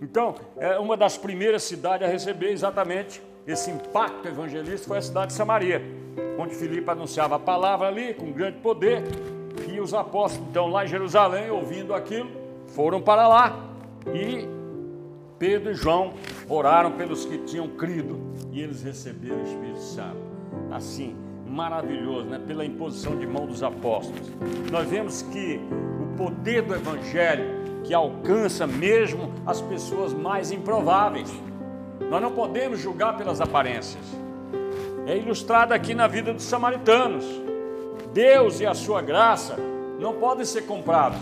Então, 0.00 0.34
é 0.56 0.78
uma 0.78 0.96
das 0.96 1.16
primeiras 1.16 1.64
cidades 1.64 2.06
a 2.06 2.10
receber 2.10 2.50
exatamente 2.50 3.20
esse 3.46 3.70
impacto 3.70 4.28
evangelista 4.28 4.86
foi 4.86 4.98
a 4.98 5.02
cidade 5.02 5.28
de 5.28 5.32
Samaria, 5.32 5.82
onde 6.38 6.54
Filipe 6.54 6.88
anunciava 6.90 7.36
a 7.36 7.38
palavra 7.38 7.88
ali 7.88 8.12
com 8.14 8.30
grande 8.30 8.58
poder, 8.58 9.02
e 9.66 9.80
os 9.80 9.94
apóstolos, 9.94 10.48
então, 10.50 10.68
lá 10.68 10.84
em 10.84 10.88
Jerusalém, 10.88 11.50
ouvindo 11.50 11.94
aquilo, 11.94 12.30
foram 12.68 13.00
para 13.00 13.26
lá 13.26 13.68
e 14.14 14.46
Pedro 15.38 15.70
e 15.70 15.74
João 15.74 16.14
oraram 16.48 16.92
pelos 16.92 17.24
que 17.24 17.38
tinham 17.38 17.68
crido 17.68 18.20
e 18.52 18.60
eles 18.60 18.82
receberam 18.82 19.40
o 19.40 19.44
Espírito 19.44 19.80
Santo. 19.80 20.18
Assim, 20.70 21.16
maravilhoso, 21.48 22.26
né? 22.26 22.40
pela 22.46 22.64
imposição 22.64 23.16
de 23.16 23.26
mão 23.26 23.46
dos 23.46 23.62
apóstolos. 23.62 24.30
Nós 24.70 24.88
vemos 24.88 25.22
que 25.22 25.60
o 26.02 26.16
poder 26.16 26.62
do 26.62 26.74
Evangelho 26.74 27.58
que 27.84 27.94
alcança 27.94 28.66
mesmo 28.66 29.32
as 29.46 29.60
pessoas 29.62 30.12
mais 30.12 30.52
improváveis. 30.52 31.32
Nós 32.10 32.20
não 32.20 32.32
podemos 32.32 32.78
julgar 32.80 33.16
pelas 33.16 33.40
aparências. 33.40 34.02
É 35.06 35.16
ilustrado 35.16 35.72
aqui 35.72 35.94
na 35.94 36.06
vida 36.06 36.34
dos 36.34 36.42
samaritanos. 36.42 37.24
Deus 38.12 38.60
e 38.60 38.66
a 38.66 38.74
sua 38.74 39.00
graça 39.00 39.56
não 39.98 40.14
podem 40.14 40.44
ser 40.44 40.62
comprados. 40.62 41.20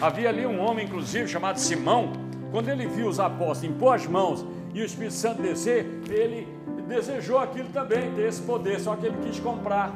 Havia 0.00 0.30
ali 0.30 0.46
um 0.46 0.60
homem, 0.60 0.86
inclusive, 0.86 1.28
chamado 1.28 1.58
Simão, 1.58 2.12
quando 2.50 2.68
ele 2.68 2.86
viu 2.86 3.06
os 3.06 3.20
apóstolos 3.20 3.64
impor 3.64 3.94
as 3.94 4.06
mãos 4.06 4.46
e 4.72 4.80
o 4.80 4.84
Espírito 4.84 5.14
Santo 5.14 5.42
descer, 5.42 5.86
ele 6.08 6.48
desejou 6.88 7.38
aquilo 7.38 7.68
também, 7.68 8.10
ter 8.14 8.28
esse 8.28 8.42
poder, 8.42 8.80
só 8.80 8.96
que 8.96 9.06
ele 9.06 9.16
quis 9.22 9.38
comprar. 9.38 9.92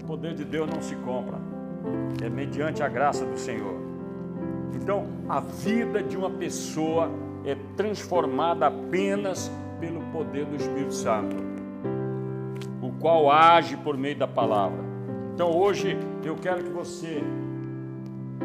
O 0.00 0.04
poder 0.04 0.34
de 0.34 0.44
Deus 0.44 0.68
não 0.68 0.80
se 0.80 0.94
compra, 0.96 1.38
é 2.22 2.28
mediante 2.28 2.82
a 2.82 2.88
graça 2.88 3.24
do 3.24 3.38
Senhor. 3.38 3.74
Então, 4.74 5.06
a 5.28 5.40
vida 5.40 6.02
de 6.02 6.16
uma 6.16 6.30
pessoa 6.30 7.10
é 7.44 7.56
transformada 7.76 8.66
apenas 8.66 9.50
pelo 9.78 10.00
poder 10.12 10.46
do 10.46 10.56
Espírito 10.56 10.94
Santo, 10.94 11.36
o 12.80 12.92
qual 12.92 13.30
age 13.30 13.76
por 13.76 13.96
meio 13.96 14.16
da 14.16 14.26
palavra. 14.26 14.78
Então, 15.34 15.50
hoje 15.50 15.96
eu 16.24 16.36
quero 16.36 16.62
que 16.64 16.70
você 16.70 17.22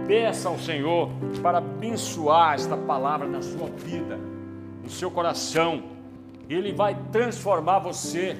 Peça 0.08 0.50
ao 0.50 0.60
Senhor 0.60 1.10
para 1.42 1.58
abençoar 1.58 2.54
esta 2.54 2.78
palavra 2.78 3.28
na 3.28 3.42
sua 3.42 3.68
vida, 3.70 4.20
no 4.84 4.90
seu 4.90 5.10
coração. 5.10 5.95
Ele 6.50 6.72
vai 6.72 6.98
transformar 7.12 7.80
você. 7.80 8.38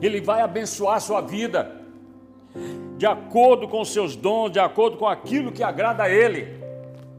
Ele 0.00 0.20
vai 0.20 0.40
abençoar 0.40 1.00
sua 1.00 1.20
vida. 1.20 1.80
De 2.98 3.06
acordo 3.06 3.66
com 3.68 3.84
seus 3.84 4.14
dons, 4.14 4.50
de 4.50 4.58
acordo 4.58 4.96
com 4.96 5.06
aquilo 5.06 5.52
que 5.52 5.62
agrada 5.62 6.04
a 6.04 6.10
Ele. 6.10 6.60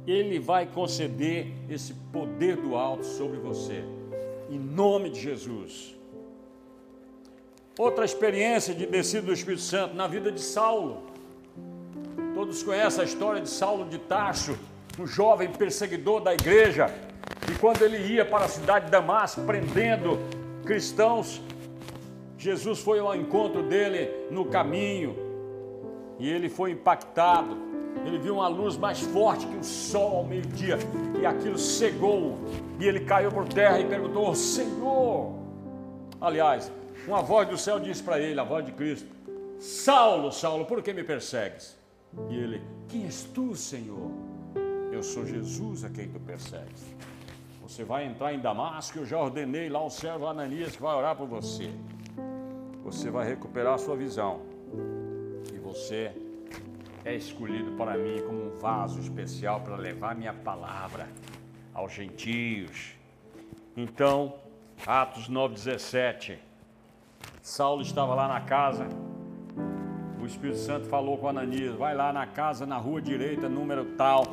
Ele 0.06 0.40
vai 0.40 0.66
conceder 0.66 1.52
esse 1.70 1.94
poder 2.12 2.58
do 2.58 2.76
alto 2.76 3.06
sobre 3.06 3.38
você. 3.38 3.84
Em 4.50 4.60
nome 4.60 5.10
de 5.10 5.20
Jesus. 5.20 5.96
Outra 7.78 8.06
experiência 8.06 8.74
de 8.74 8.86
descida 8.86 9.24
do 9.24 9.34
Espírito 9.34 9.64
Santo 9.64 9.96
na 9.96 10.08
vida 10.08 10.32
de 10.32 10.42
Saulo. 10.42 11.04
Todos 12.36 12.62
conhecem 12.62 13.02
a 13.02 13.06
história 13.06 13.42
de 13.42 13.50
Saulo 13.50 13.86
de 13.90 13.98
Tarso, 13.98 14.58
um 15.00 15.08
jovem 15.08 15.50
perseguidor 15.50 16.22
da 16.22 16.34
igreja, 16.34 16.94
e 17.52 17.58
quando 17.60 17.82
ele 17.82 17.98
ia 17.98 18.26
para 18.26 18.46
a 18.46 18.48
cidade 18.48 18.86
de 18.86 18.92
Damasco 18.92 19.42
prendendo 19.42 20.18
cristãos, 20.66 21.42
Jesus 22.38 22.80
foi 22.80 23.00
ao 23.00 23.16
encontro 23.16 23.64
dele 23.64 24.10
no 24.32 24.46
caminho 24.46 25.16
e 26.20 26.30
ele 26.30 26.50
foi 26.50 26.72
impactado. 26.72 27.58
Ele 28.06 28.18
viu 28.18 28.36
uma 28.36 28.48
luz 28.48 28.76
mais 28.76 29.00
forte 29.00 29.46
que 29.46 29.56
o 29.56 29.64
sol 29.64 30.18
ao 30.18 30.24
meio-dia 30.24 30.78
e 31.22 31.26
aquilo 31.26 31.58
cegou. 31.58 32.38
E 32.80 32.86
ele 32.86 33.02
caiu 33.02 33.32
por 33.32 33.48
terra 33.48 33.80
e 33.80 33.86
perguntou: 33.86 34.34
Senhor. 34.36 35.34
Aliás, 36.20 36.72
uma 37.08 37.22
voz 37.22 37.48
do 37.48 37.58
céu 37.58 37.80
disse 37.80 38.02
para 38.02 38.20
ele, 38.20 38.40
a 38.40 38.44
voz 38.44 38.66
de 38.66 38.72
Cristo: 38.72 39.08
Saulo, 39.60 40.32
Saulo, 40.32 40.66
por 40.66 40.82
que 40.82 40.92
me 40.92 41.04
persegues? 41.04 41.78
E 42.30 42.36
ele, 42.36 42.62
quem 42.88 43.06
és 43.06 43.24
tu, 43.24 43.56
Senhor? 43.56 44.12
Eu 44.92 45.02
sou 45.02 45.26
Jesus 45.26 45.84
a 45.84 45.90
quem 45.90 46.08
tu 46.08 46.20
persegues. 46.20 46.84
Você 47.64 47.84
vai 47.84 48.06
entrar 48.06 48.34
em 48.34 48.40
Damasco, 48.40 49.00
eu 49.00 49.06
já 49.06 49.18
ordenei 49.18 49.70
lá 49.70 49.84
o 49.84 49.90
servo 49.90 50.28
Ananias 50.28 50.76
que 50.76 50.82
vai 50.82 50.94
orar 50.96 51.16
por 51.16 51.28
você. 51.28 51.72
Você 52.84 53.10
vai 53.10 53.26
recuperar 53.26 53.76
a 53.76 53.78
sua 53.78 53.96
visão. 53.96 54.42
E 55.52 55.58
você 55.58 56.12
é 57.06 57.16
escolhido 57.16 57.72
para 57.72 57.98
mim 57.98 58.22
como 58.22 58.54
um 58.54 58.58
vaso 58.58 59.00
especial 59.00 59.62
para 59.62 59.78
levar 59.78 60.14
minha 60.14 60.34
palavra 60.34 61.08
aos 61.74 61.94
gentios. 61.94 62.96
Então, 63.76 64.36
Atos 64.86 65.30
9,17. 65.30 66.38
Saulo 67.42 67.82
estava 67.82 68.14
lá 68.14 68.28
na 68.28 68.42
casa 68.42 68.88
o 70.24 70.26
Espírito 70.26 70.58
Santo 70.60 70.88
falou 70.88 71.18
com 71.18 71.28
Ananias: 71.28 71.76
vai 71.76 71.94
lá 71.94 72.14
na 72.14 72.26
casa, 72.26 72.66
na 72.66 72.78
rua 72.78 73.02
direita, 73.02 73.50
número 73.50 73.84
tal, 73.98 74.24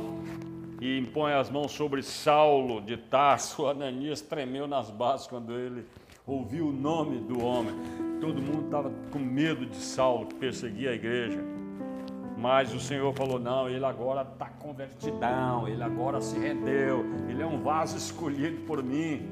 e 0.80 0.99
impõe 0.99 1.32
as 1.32 1.50
mãos 1.50 1.72
sobre 1.72 2.02
Saulo 2.02 2.80
de 2.80 2.96
Tarso. 2.96 3.66
Ananias 3.68 4.20
tremeu 4.20 4.66
nas 4.66 4.90
bases 4.90 5.26
quando 5.26 5.52
ele 5.52 5.84
ouviu 6.26 6.68
o 6.68 6.72
nome 6.72 7.18
do 7.18 7.44
homem. 7.44 7.75
Todo 8.20 8.40
mundo 8.40 8.64
estava 8.64 8.90
com 9.10 9.18
medo 9.18 9.66
de 9.66 9.76
Saulo, 9.76 10.26
que 10.26 10.34
perseguia 10.34 10.90
a 10.90 10.94
igreja. 10.94 11.42
Mas 12.37 12.72
o 12.72 12.80
Senhor 12.80 13.12
falou: 13.14 13.38
não, 13.38 13.68
ele 13.68 13.84
agora 13.84 14.22
está 14.22 14.46
convertidão, 14.46 15.68
ele 15.68 15.82
agora 15.82 16.20
se 16.22 16.38
rendeu, 16.38 17.04
ele 17.28 17.42
é 17.42 17.46
um 17.46 17.62
vaso 17.62 17.99
escolhido 17.99 18.62
por 18.62 18.82
mim. 18.82 19.28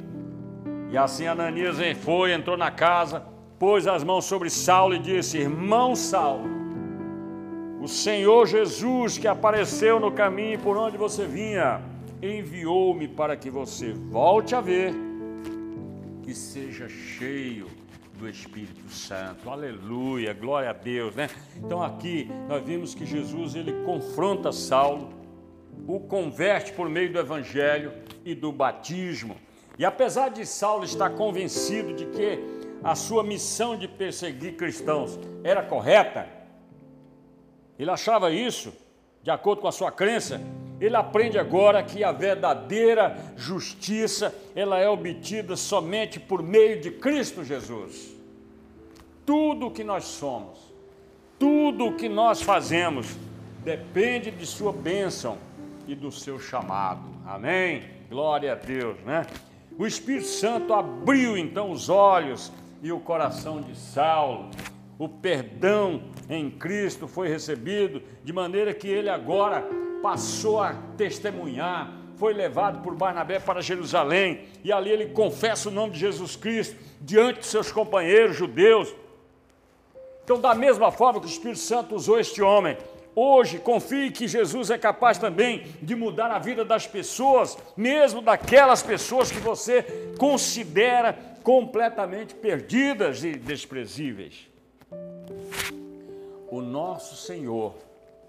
E 0.91 0.97
assim 0.97 1.27
Ananias 1.27 1.77
foi, 2.03 2.33
entrou 2.33 2.57
na 2.57 2.71
casa, 2.71 3.23
pôs 3.59 3.87
as 3.87 4.05
mãos 4.05 4.27
sobre 4.27 4.51
Saulo 4.51 4.95
e 4.95 4.99
disse: 4.99 5.39
Irmão 5.39 5.97
Saulo, 5.97 6.58
o 7.89 7.91
Senhor 7.91 8.47
Jesus 8.47 9.17
que 9.17 9.27
apareceu 9.27 9.99
no 9.99 10.13
caminho 10.13 10.59
por 10.59 10.77
onde 10.77 10.99
você 10.99 11.25
vinha, 11.25 11.81
enviou-me 12.21 13.09
para 13.09 13.35
que 13.35 13.49
você 13.49 13.95
volte 13.95 14.55
a 14.55 14.61
ver 14.61 14.93
e 16.27 16.35
seja 16.35 16.87
cheio 16.87 17.67
do 18.19 18.29
Espírito 18.29 18.91
Santo. 18.91 19.49
Aleluia, 19.49 20.35
glória 20.35 20.69
a 20.69 20.75
Deus, 20.75 21.15
né? 21.15 21.31
Então 21.57 21.83
aqui 21.83 22.31
nós 22.47 22.63
vimos 22.63 22.95
que 22.95 23.07
Jesus 23.07 23.55
ele 23.55 23.73
confronta 23.87 24.53
Saulo, 24.53 25.09
o 25.87 25.99
converte 25.99 26.75
por 26.75 26.91
meio 26.91 27.11
do 27.11 27.19
evangelho 27.19 27.95
e 28.23 28.35
do 28.35 28.53
batismo. 28.53 29.35
E 29.79 29.85
apesar 29.87 30.29
de 30.29 30.45
Saulo 30.45 30.85
estar 30.85 31.09
convencido 31.09 31.95
de 31.95 32.05
que 32.05 32.39
a 32.85 32.95
sua 32.95 33.25
missão 33.25 33.79
de 33.79 33.89
perseguir 33.89 34.57
cristãos 34.57 35.19
era 35.43 35.63
correta, 35.63 36.37
ele 37.79 37.91
achava 37.91 38.31
isso, 38.31 38.73
de 39.23 39.31
acordo 39.31 39.63
com 39.63 39.69
a 39.69 39.73
sua 39.73 39.93
crença, 39.93 40.41
ele 40.81 40.97
aprende 40.97 41.39
agora 41.39 41.83
que 41.83 42.05
a 42.05 42.13
verdadeira 42.13 43.17
justiça, 43.37 44.35
ela 44.55 44.79
é 44.79 44.89
obtida 44.89 45.57
somente 45.57 46.21
por 46.21 46.43
meio 46.43 46.81
de 46.81 46.91
Cristo 46.91 47.45
Jesus. 47.45 48.17
Tudo 49.27 49.67
o 49.67 49.71
que 49.71 49.85
nós 49.85 50.05
somos, 50.05 50.59
tudo 51.39 51.87
o 51.87 51.97
que 51.97 52.09
nós 52.09 52.41
fazemos, 52.43 53.17
depende 53.65 54.31
de 54.31 54.47
sua 54.47 54.73
bênção 54.73 55.37
e 55.87 55.95
do 55.95 56.11
seu 56.11 56.39
chamado. 56.39 57.03
Amém? 57.27 57.83
Glória 58.09 58.53
a 58.53 58.55
Deus, 58.55 58.99
né? 59.05 59.27
O 59.79 59.87
Espírito 59.87 60.27
Santo 60.27 60.73
abriu 60.73 61.37
então 61.37 61.71
os 61.71 61.89
olhos 61.89 62.53
e 62.83 62.91
o 62.91 62.99
coração 62.99 63.61
de 63.61 63.77
Saulo. 63.77 64.51
O 64.99 65.09
perdão 65.09 66.03
em 66.29 66.51
Cristo 66.51 67.07
foi 67.07 67.29
recebido, 67.29 68.03
de 68.25 68.33
maneira 68.33 68.75
que 68.75 68.89
ele 68.89 69.09
agora 69.09 69.65
passou 70.03 70.61
a 70.61 70.75
testemunhar, 70.97 71.93
foi 72.17 72.35
levado 72.35 72.83
por 72.83 72.97
Barnabé 72.97 73.39
para 73.39 73.63
Jerusalém, 73.63 74.41
e 74.65 74.73
ali 74.73 74.91
ele 74.91 75.07
confessa 75.07 75.69
o 75.69 75.73
nome 75.73 75.93
de 75.93 76.01
Jesus 76.01 76.35
Cristo 76.35 76.77
diante 77.01 77.41
de 77.41 77.47
seus 77.47 77.71
companheiros 77.71 78.37
judeus. 78.37 78.93
Então, 80.25 80.41
da 80.41 80.53
mesma 80.53 80.91
forma 80.91 81.21
que 81.21 81.27
o 81.27 81.31
Espírito 81.31 81.61
Santo 81.61 81.95
usou 81.95 82.19
este 82.19 82.43
homem, 82.43 82.77
hoje 83.15 83.61
confie 83.61 84.11
que 84.11 84.27
Jesus 84.27 84.69
é 84.69 84.77
capaz 84.77 85.17
também 85.17 85.65
de 85.81 85.95
mudar 85.95 86.33
a 86.33 86.41
vida 86.41 86.65
das 86.65 86.89
pessoas, 86.89 87.57
mesmo 87.77 88.21
daquelas 88.21 88.83
pessoas 88.83 89.31
que 89.31 89.39
você 89.39 90.13
considera 90.19 91.17
completamente 91.45 92.35
perdidas 92.35 93.23
e 93.23 93.33
desprezíveis. 93.35 94.49
O 96.51 96.63
nosso 96.63 97.15
Senhor 97.15 97.75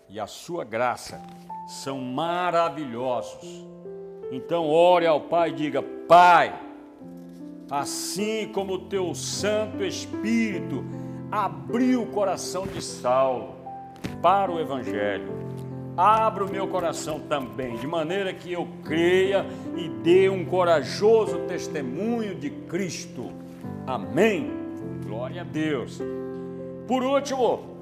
e 0.10 0.20
a 0.20 0.28
sua 0.28 0.66
graça 0.66 1.22
são 1.68 2.00
maravilhosos. 2.00 3.66
Então 4.32 4.68
ore 4.68 5.08
ao 5.08 5.22
Pai 5.22 5.50
e 5.52 5.54
diga: 5.54 5.82
Pai, 5.82 6.60
assim 7.72 8.50
como 8.54 8.74
o 8.74 8.80
teu 8.80 9.16
Santo 9.16 9.84
Espírito 9.86 10.84
abriu 11.32 12.04
o 12.04 12.08
coração 12.08 12.68
de 12.68 12.82
Saulo 12.82 13.56
para 14.22 14.52
o 14.52 14.60
Evangelho, 14.60 15.32
abra 15.96 16.44
o 16.44 16.50
meu 16.50 16.68
coração 16.68 17.22
também, 17.22 17.78
de 17.78 17.88
maneira 17.88 18.34
que 18.34 18.52
eu 18.52 18.68
creia 18.84 19.46
e 19.78 19.88
dê 19.88 20.28
um 20.28 20.44
corajoso 20.44 21.40
testemunho 21.48 22.36
de 22.36 22.50
Cristo. 22.50 23.32
Amém. 23.88 24.52
Glória 25.06 25.42
a 25.42 25.46
Deus. 25.46 26.02
Por 26.88 27.04
último, 27.04 27.79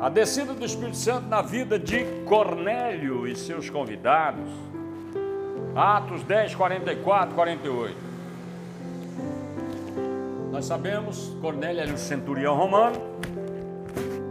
a 0.00 0.08
descida 0.08 0.54
do 0.54 0.64
Espírito 0.64 0.96
Santo 0.96 1.26
na 1.26 1.42
vida 1.42 1.76
de 1.78 2.04
Cornélio 2.24 3.26
e 3.26 3.34
seus 3.34 3.68
convidados. 3.68 4.48
Atos 5.74 6.22
10, 6.22 6.54
44, 6.54 7.34
48. 7.34 7.96
Nós 10.52 10.64
sabemos, 10.64 11.36
Cornélio 11.40 11.82
era 11.82 11.92
um 11.92 11.96
centurião 11.96 12.56
romano, 12.56 12.96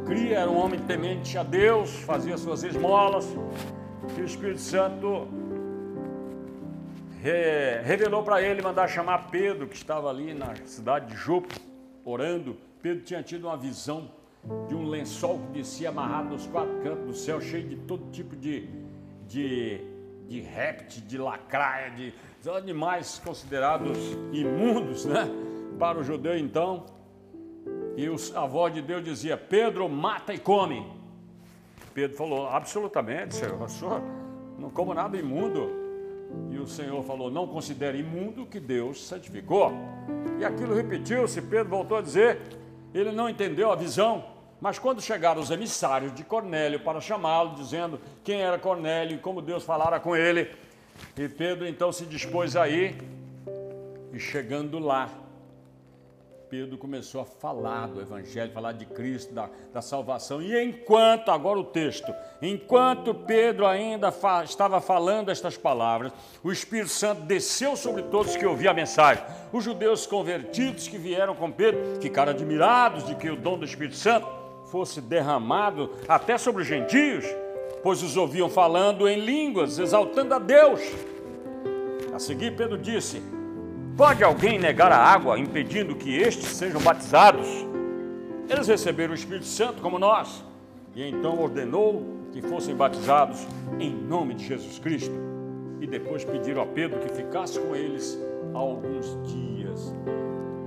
Cria 0.05 0.39
era 0.39 0.49
um 0.49 0.57
homem 0.57 0.79
temente 0.79 1.37
a 1.37 1.43
Deus, 1.43 1.93
fazia 2.03 2.37
suas 2.37 2.63
esmolas, 2.63 3.27
e 4.17 4.21
o 4.21 4.25
Espírito 4.25 4.61
Santo 4.61 5.27
revelou 7.83 8.23
para 8.23 8.41
ele 8.41 8.61
mandar 8.61 8.87
chamar 8.87 9.27
Pedro, 9.29 9.67
que 9.67 9.75
estava 9.75 10.09
ali 10.09 10.33
na 10.33 10.55
cidade 10.65 11.07
de 11.07 11.15
Jope, 11.15 11.55
orando. 12.05 12.55
Pedro 12.81 13.03
tinha 13.03 13.21
tido 13.21 13.47
uma 13.47 13.57
visão 13.57 14.09
de 14.67 14.75
um 14.75 14.87
lençol 14.87 15.39
que 15.39 15.59
descia 15.59 15.89
amarrado 15.89 16.29
nos 16.29 16.47
quatro 16.47 16.77
cantos 16.81 17.05
do 17.05 17.13
céu, 17.13 17.41
cheio 17.41 17.67
de 17.67 17.75
todo 17.75 18.09
tipo 18.11 18.35
de, 18.35 18.67
de, 19.27 19.81
de 20.27 20.39
réptil, 20.41 21.03
de 21.05 21.17
lacraia, 21.17 21.91
de, 21.91 22.13
animais 22.49 23.21
considerados 23.25 23.97
imundos, 24.31 25.03
né? 25.03 25.27
Para 25.77 25.99
o 25.99 26.03
judeu 26.03 26.37
então. 26.37 26.85
E 27.97 28.07
a 28.35 28.45
voz 28.45 28.73
de 28.73 28.81
Deus 28.81 29.03
dizia: 29.03 29.35
Pedro, 29.35 29.89
mata 29.89 30.33
e 30.33 30.39
come. 30.39 30.85
Pedro 31.93 32.15
falou: 32.15 32.47
absolutamente, 32.47 33.35
Senhor, 33.35 33.59
eu 33.59 33.67
sou, 33.67 34.01
não 34.57 34.69
como 34.69 34.93
nada 34.93 35.17
imundo. 35.17 35.87
E 36.51 36.57
o 36.57 36.67
Senhor 36.67 37.03
falou: 37.03 37.31
Não 37.31 37.47
considere 37.47 37.99
imundo 37.99 38.45
que 38.45 38.59
Deus 38.59 39.05
santificou. 39.05 39.71
E 40.39 40.45
aquilo 40.45 40.73
repetiu-se. 40.73 41.41
Pedro 41.41 41.69
voltou 41.69 41.97
a 41.97 42.01
dizer: 42.01 42.39
Ele 42.99 43.11
não 43.11 43.29
entendeu 43.29 43.71
a 43.71 43.75
visão. 43.75 44.25
Mas 44.59 44.79
quando 44.79 45.01
chegaram 45.01 45.39
os 45.39 45.51
emissários 45.51 46.13
de 46.15 46.23
Cornélio 46.23 46.79
para 46.79 46.99
chamá-lo, 46.99 47.53
dizendo 47.55 47.99
quem 48.23 48.41
era 48.41 48.57
Cornélio 48.57 49.15
e 49.15 49.19
como 49.19 49.39
Deus 49.39 49.63
falara 49.63 49.99
com 49.99 50.15
ele, 50.15 50.49
e 51.15 51.29
Pedro 51.29 51.67
então 51.67 51.91
se 51.91 52.05
dispôs 52.05 52.55
a 52.55 52.67
ir, 52.67 52.95
e 54.11 54.19
chegando 54.19 54.79
lá, 54.79 55.09
Pedro 56.49 56.77
começou 56.77 57.19
a 57.19 57.25
falar 57.25 57.87
do 57.87 57.99
Evangelho, 57.99 58.53
falar 58.53 58.71
de 58.71 58.85
Cristo, 58.85 59.33
da, 59.33 59.49
da 59.73 59.81
salvação. 59.81 60.41
E 60.41 60.63
enquanto, 60.63 61.29
agora 61.29 61.59
o 61.59 61.63
texto, 61.63 62.13
enquanto 62.41 63.13
Pedro 63.13 63.65
ainda 63.65 64.11
fa, 64.11 64.43
estava 64.45 64.79
falando 64.79 65.29
estas 65.29 65.57
palavras, 65.57 66.13
o 66.41 66.51
Espírito 66.51 66.89
Santo 66.89 67.23
desceu 67.23 67.75
sobre 67.75 68.03
todos 68.03 68.37
que 68.37 68.45
ouviam 68.45 68.71
a 68.71 68.75
mensagem. 68.75 69.23
Os 69.51 69.63
judeus 69.63 70.05
convertidos 70.05 70.87
que 70.87 70.97
vieram 70.97 71.35
com 71.35 71.51
Pedro 71.51 72.01
ficaram 72.01 72.31
admirados 72.31 73.05
de 73.05 73.15
que 73.15 73.29
o 73.29 73.35
dom 73.35 73.57
do 73.57 73.65
Espírito 73.65 73.97
Santo 73.97 74.27
fosse 74.71 75.01
derramado 75.01 75.91
até 76.07 76.37
sobre 76.37 76.61
os 76.61 76.67
gentios, 76.67 77.25
pois 77.83 78.01
os 78.01 78.15
ouviam 78.15 78.49
falando 78.49 79.07
em 79.07 79.19
línguas, 79.19 79.79
exaltando 79.79 80.33
a 80.33 80.39
Deus. 80.39 80.81
A 82.13 82.19
seguir, 82.19 82.55
Pedro 82.55 82.77
disse: 82.77 83.21
Pode 83.97 84.23
alguém 84.23 84.59
negar 84.59 84.91
a 84.91 84.97
água, 84.99 85.39
impedindo 85.39 85.95
que 85.95 86.15
estes 86.15 86.49
sejam 86.49 86.79
batizados? 86.79 87.47
Eles 88.47 88.67
receberam 88.67 89.11
o 89.11 89.15
Espírito 89.15 89.47
Santo 89.47 89.81
como 89.81 89.97
nós, 89.97 90.45
e 90.95 91.03
então 91.03 91.39
ordenou 91.39 92.05
que 92.31 92.39
fossem 92.39 92.75
batizados 92.75 93.47
em 93.79 93.89
nome 93.89 94.35
de 94.35 94.45
Jesus 94.45 94.77
Cristo. 94.77 95.15
E 95.81 95.87
depois 95.87 96.23
pediram 96.23 96.61
a 96.61 96.65
Pedro 96.67 96.99
que 96.99 97.09
ficasse 97.09 97.59
com 97.59 97.75
eles 97.75 98.21
alguns 98.53 99.17
dias. 99.31 99.91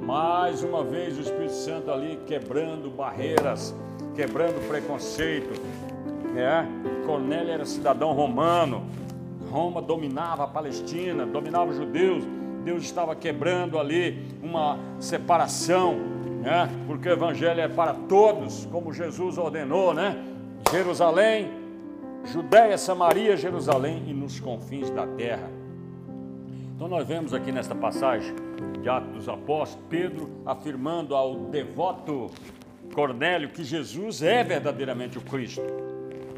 Mais 0.02 0.64
uma 0.64 0.82
vez 0.82 1.16
o 1.16 1.20
Espírito 1.20 1.52
Santo 1.52 1.92
ali 1.92 2.18
quebrando 2.26 2.90
barreiras, 2.90 3.72
quebrando 4.16 4.60
preconceito. 4.66 5.50
É, 6.36 6.64
Cornélio 7.06 7.52
era 7.52 7.64
cidadão 7.64 8.12
romano, 8.12 8.84
Roma 9.52 9.80
dominava 9.80 10.42
a 10.42 10.48
Palestina, 10.48 11.24
dominava 11.24 11.70
os 11.70 11.76
judeus. 11.76 12.24
Deus 12.64 12.83
estava 12.83 13.14
quebrando 13.14 13.79
ali 13.79 14.23
uma 14.42 14.79
separação, 14.99 15.94
né? 16.42 16.68
porque 16.87 17.09
o 17.09 17.12
Evangelho 17.12 17.61
é 17.61 17.68
para 17.68 17.94
todos, 17.94 18.66
como 18.66 18.92
Jesus 18.92 19.38
ordenou, 19.38 19.94
né? 19.94 20.16
Jerusalém, 20.70 21.51
Judéia, 22.25 22.77
Samaria, 22.77 23.37
Jerusalém 23.37 24.05
e 24.07 24.12
nos 24.12 24.38
confins 24.38 24.90
da 24.90 25.07
terra. 25.07 25.51
Então 26.75 26.88
nós 26.88 27.07
vemos 27.07 27.35
aqui 27.35 27.51
nesta 27.51 27.75
passagem 27.75 28.35
de 28.81 28.88
Atos 28.88 29.12
dos 29.12 29.29
Apóstolos, 29.29 29.87
Pedro 29.88 30.31
afirmando 30.46 31.14
ao 31.14 31.35
devoto 31.35 32.31
Cornélio 32.94 33.51
que 33.51 33.62
Jesus 33.64 34.23
é 34.23 34.42
verdadeiramente 34.42 35.18
o 35.18 35.20
Cristo. 35.20 35.62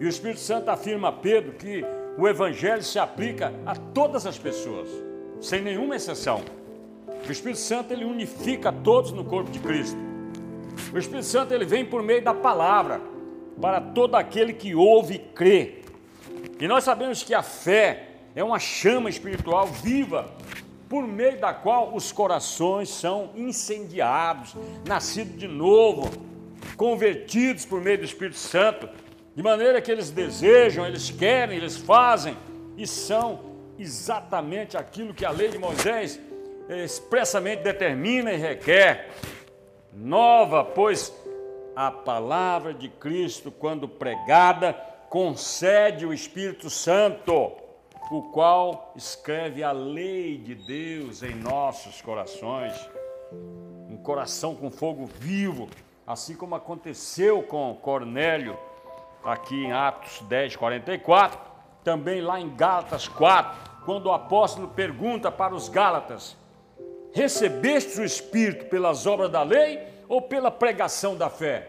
E 0.00 0.04
o 0.04 0.08
Espírito 0.08 0.40
Santo 0.40 0.68
afirma 0.68 1.08
a 1.08 1.12
Pedro 1.12 1.52
que 1.52 1.84
o 2.18 2.26
Evangelho 2.26 2.82
se 2.82 2.98
aplica 2.98 3.52
a 3.64 3.74
todas 3.74 4.26
as 4.26 4.36
pessoas, 4.36 4.88
sem 5.42 5.60
nenhuma 5.60 5.96
exceção. 5.96 6.42
O 7.28 7.30
Espírito 7.30 7.58
Santo 7.58 7.92
ele 7.92 8.04
unifica 8.04 8.72
todos 8.72 9.12
no 9.12 9.24
corpo 9.24 9.50
de 9.50 9.58
Cristo. 9.58 9.98
O 10.92 10.98
Espírito 10.98 11.26
Santo 11.26 11.52
ele 11.52 11.64
vem 11.64 11.84
por 11.84 12.02
meio 12.02 12.22
da 12.22 12.32
palavra 12.32 13.00
para 13.60 13.80
todo 13.80 14.14
aquele 14.14 14.52
que 14.52 14.74
ouve 14.74 15.16
e 15.16 15.18
crê. 15.18 15.82
E 16.58 16.66
nós 16.66 16.84
sabemos 16.84 17.22
que 17.22 17.34
a 17.34 17.42
fé 17.42 18.08
é 18.34 18.42
uma 18.42 18.58
chama 18.58 19.10
espiritual 19.10 19.66
viva 19.66 20.30
por 20.88 21.06
meio 21.06 21.40
da 21.40 21.52
qual 21.52 21.94
os 21.94 22.12
corações 22.12 22.88
são 22.88 23.30
incendiados, 23.34 24.54
nascidos 24.86 25.38
de 25.38 25.48
novo, 25.48 26.10
convertidos 26.76 27.64
por 27.64 27.80
meio 27.80 27.98
do 27.98 28.04
Espírito 28.04 28.36
Santo, 28.36 28.88
de 29.34 29.42
maneira 29.42 29.80
que 29.80 29.90
eles 29.90 30.10
desejam, 30.10 30.86
eles 30.86 31.10
querem, 31.10 31.56
eles 31.56 31.76
fazem 31.76 32.36
e 32.76 32.86
são 32.86 33.51
exatamente 33.82 34.76
aquilo 34.76 35.12
que 35.12 35.24
a 35.24 35.30
lei 35.30 35.48
de 35.48 35.58
Moisés 35.58 36.20
expressamente 36.68 37.62
determina 37.62 38.32
e 38.32 38.36
requer. 38.36 39.10
Nova, 39.92 40.64
pois 40.64 41.12
a 41.74 41.90
palavra 41.90 42.72
de 42.72 42.88
Cristo, 42.88 43.50
quando 43.50 43.88
pregada, 43.88 44.72
concede 45.08 46.06
o 46.06 46.12
Espírito 46.12 46.70
Santo, 46.70 47.52
o 48.10 48.22
qual 48.32 48.92
escreve 48.96 49.62
a 49.62 49.72
lei 49.72 50.38
de 50.38 50.54
Deus 50.54 51.22
em 51.22 51.34
nossos 51.34 52.00
corações. 52.00 52.72
Um 53.88 53.96
coração 53.96 54.54
com 54.54 54.70
fogo 54.70 55.06
vivo, 55.18 55.68
assim 56.06 56.34
como 56.34 56.54
aconteceu 56.54 57.42
com 57.42 57.74
Cornélio, 57.74 58.58
aqui 59.24 59.54
em 59.54 59.72
Atos 59.72 60.20
10, 60.22 60.56
44, 60.56 61.38
também 61.84 62.20
lá 62.20 62.40
em 62.40 62.54
Gálatas 62.54 63.08
4, 63.08 63.71
quando 63.84 64.06
o 64.06 64.12
apóstolo 64.12 64.68
pergunta 64.68 65.30
para 65.30 65.54
os 65.54 65.68
Gálatas: 65.68 66.36
Recebeste 67.12 68.00
o 68.00 68.04
Espírito 68.04 68.66
pelas 68.66 69.06
obras 69.06 69.30
da 69.30 69.42
lei 69.42 69.80
ou 70.08 70.22
pela 70.22 70.50
pregação 70.50 71.16
da 71.16 71.28
fé? 71.28 71.68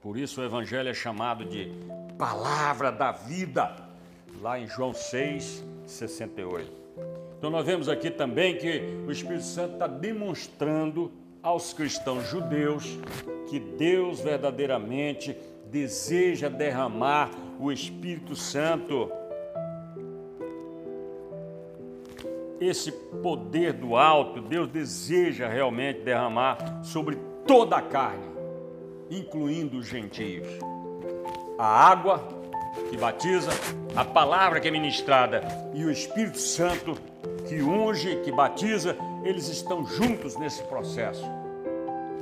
Por 0.00 0.16
isso 0.16 0.40
o 0.40 0.44
Evangelho 0.44 0.88
é 0.88 0.94
chamado 0.94 1.44
de 1.44 1.70
palavra 2.16 2.90
da 2.90 3.12
vida, 3.12 3.76
lá 4.40 4.58
em 4.58 4.66
João 4.66 4.94
6, 4.94 5.64
68. 5.86 6.72
Então 7.36 7.50
nós 7.50 7.66
vemos 7.66 7.88
aqui 7.88 8.10
também 8.10 8.56
que 8.56 8.82
o 9.06 9.10
Espírito 9.10 9.44
Santo 9.44 9.74
está 9.74 9.86
demonstrando 9.86 11.12
aos 11.42 11.72
cristãos 11.72 12.28
judeus 12.28 12.98
que 13.48 13.58
Deus 13.58 14.20
verdadeiramente 14.20 15.36
deseja 15.70 16.48
derramar 16.48 17.30
o 17.58 17.70
Espírito 17.70 18.34
Santo 18.34 19.10
esse 22.60 22.92
poder 22.92 23.72
do 23.72 23.96
alto, 23.96 24.40
Deus 24.40 24.68
deseja 24.68 25.48
realmente 25.48 26.00
derramar 26.00 26.80
sobre 26.82 27.16
toda 27.46 27.76
a 27.76 27.82
carne, 27.82 28.28
incluindo 29.10 29.78
os 29.78 29.86
gentios. 29.86 30.46
A 31.58 31.90
água 31.90 32.28
que 32.90 32.96
batiza, 32.96 33.50
a 33.96 34.04
palavra 34.04 34.60
que 34.60 34.68
é 34.68 34.70
ministrada 34.70 35.42
e 35.74 35.84
o 35.84 35.90
Espírito 35.90 36.38
Santo 36.38 36.96
que 37.48 37.62
unge, 37.62 38.16
que 38.22 38.30
batiza, 38.30 38.96
eles 39.24 39.48
estão 39.48 39.84
juntos 39.86 40.36
nesse 40.36 40.62
processo. 40.64 41.24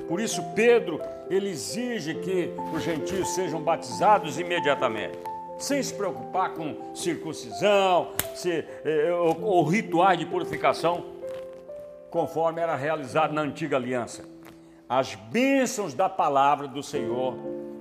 Por 0.06 0.20
isso 0.20 0.42
Pedro, 0.54 1.00
ele 1.28 1.50
exige 1.50 2.14
que 2.14 2.50
os 2.72 2.82
gentios 2.82 3.28
sejam 3.34 3.60
batizados 3.60 4.38
imediatamente 4.38 5.18
sem 5.58 5.82
se 5.82 5.92
preocupar 5.92 6.50
com 6.54 6.94
circuncisão 6.94 8.12
se, 8.34 8.64
eh, 8.84 9.12
ou, 9.12 9.42
ou 9.42 9.64
rituais 9.64 10.18
de 10.18 10.24
purificação, 10.24 11.04
conforme 12.10 12.60
era 12.60 12.76
realizado 12.76 13.32
na 13.32 13.42
antiga 13.42 13.76
aliança. 13.76 14.24
As 14.88 15.14
bênçãos 15.14 15.92
da 15.92 16.08
palavra 16.08 16.66
do 16.66 16.82
Senhor 16.82 17.34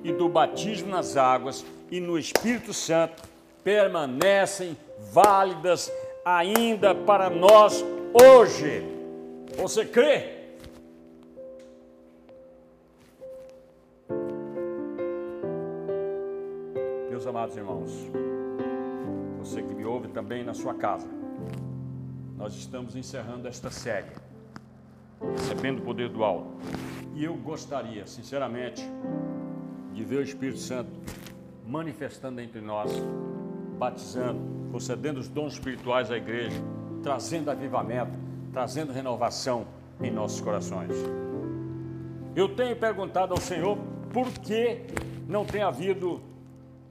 e 0.04 0.12
do 0.12 0.28
batismo 0.28 0.90
nas 0.90 1.16
águas 1.16 1.66
e 1.90 2.00
no 2.00 2.18
Espírito 2.18 2.74
Santo 2.74 3.24
permanecem 3.64 4.76
válidas 5.12 5.92
ainda 6.26 6.94
para 6.94 7.30
nós 7.30 7.86
hoje. 8.14 8.84
Você 9.58 9.86
crê? 9.86 10.37
Amados 17.26 17.56
irmãos, 17.56 17.92
você 19.40 19.62
que 19.64 19.74
me 19.74 19.86
ouve 19.86 20.10
também 20.10 20.44
na 20.44 20.54
sua 20.54 20.74
casa, 20.74 21.08
nós 22.38 22.54
estamos 22.54 22.96
encerrando 22.96 23.48
esta 23.48 23.72
série, 23.72 24.12
recebendo 25.32 25.80
o 25.80 25.82
poder 25.82 26.10
do 26.10 26.24
alto. 26.24 26.50
E 27.16 27.24
eu 27.24 27.34
gostaria, 27.36 28.06
sinceramente, 28.06 28.84
de 29.94 30.04
ver 30.04 30.18
o 30.18 30.22
Espírito 30.22 30.60
Santo 30.60 30.92
manifestando 31.66 32.40
entre 32.42 32.62
nós, 32.62 32.92
batizando, 33.80 34.40
concedendo 34.72 35.20
os 35.20 35.28
dons 35.28 35.54
espirituais 35.54 36.12
à 36.12 36.18
igreja, 36.18 36.62
trazendo 37.02 37.50
avivamento, 37.50 38.12
trazendo 38.54 38.94
renovação 38.94 39.66
em 40.02 40.12
nossos 40.12 40.42
corações. 40.42 40.92
Eu 42.36 42.50
tenho 42.50 42.76
perguntado 42.76 43.34
ao 43.34 43.40
Senhor 43.40 43.78
por 44.14 44.32
que 44.32 44.82
não 45.28 45.44
tem 45.44 45.64
havido 45.64 46.22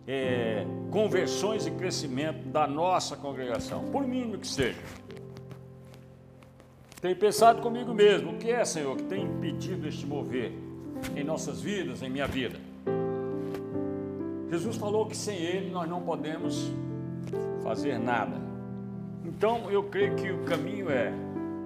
é, 0.06 0.64
conversões 0.90 1.66
e 1.66 1.70
crescimento 1.70 2.46
da 2.48 2.66
nossa 2.66 3.16
congregação, 3.16 3.84
por 3.84 4.06
mínimo 4.06 4.38
que 4.38 4.46
seja. 4.46 4.80
Tenho 7.00 7.16
pensado 7.16 7.60
comigo 7.60 7.92
mesmo, 7.92 8.32
o 8.32 8.36
que 8.36 8.50
é, 8.50 8.64
Senhor, 8.64 8.96
que 8.96 9.02
tem 9.04 9.24
impedido 9.24 9.86
este 9.86 10.06
mover 10.06 10.52
em 11.14 11.24
nossas 11.24 11.60
vidas, 11.60 12.02
em 12.02 12.08
minha 12.08 12.26
vida? 12.26 12.58
Jesus 14.50 14.76
falou 14.76 15.06
que 15.06 15.16
sem 15.16 15.36
Ele 15.36 15.70
nós 15.70 15.88
não 15.88 16.00
podemos 16.00 16.70
fazer 17.62 17.98
nada. 17.98 18.40
Então 19.24 19.70
eu 19.70 19.82
creio 19.84 20.14
que 20.14 20.30
o 20.30 20.44
caminho 20.44 20.88
é 20.88 21.12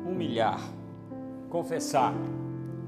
humilhar, 0.06 0.60
confessar, 1.50 2.14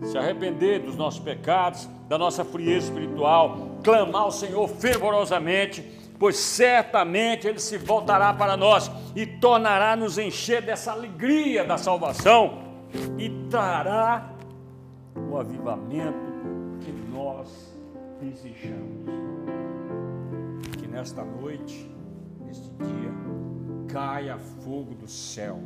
se 0.02 0.16
arrepender 0.18 0.80
dos 0.80 0.96
nossos 0.96 1.20
pecados, 1.20 1.88
da 2.08 2.18
nossa 2.18 2.44
frieza 2.44 2.88
espiritual, 2.88 3.71
clamar 3.82 4.22
ao 4.22 4.30
Senhor 4.30 4.68
fervorosamente, 4.68 5.82
pois 6.18 6.36
certamente 6.36 7.46
Ele 7.46 7.58
se 7.58 7.76
voltará 7.76 8.32
para 8.32 8.56
nós 8.56 8.90
e 9.14 9.26
tornará 9.26 9.96
nos 9.96 10.18
encher 10.18 10.62
dessa 10.62 10.92
alegria 10.92 11.64
da 11.64 11.76
salvação 11.76 12.60
e 13.18 13.28
trará 13.50 14.30
o 15.30 15.36
avivamento 15.36 16.32
que 16.80 16.92
nós 17.12 17.48
desejamos. 18.20 19.10
Que 20.78 20.86
nesta 20.86 21.24
noite, 21.24 21.90
neste 22.40 22.68
dia, 22.70 23.12
caia 23.88 24.38
fogo 24.38 24.94
do 24.94 25.08
céu 25.08 25.58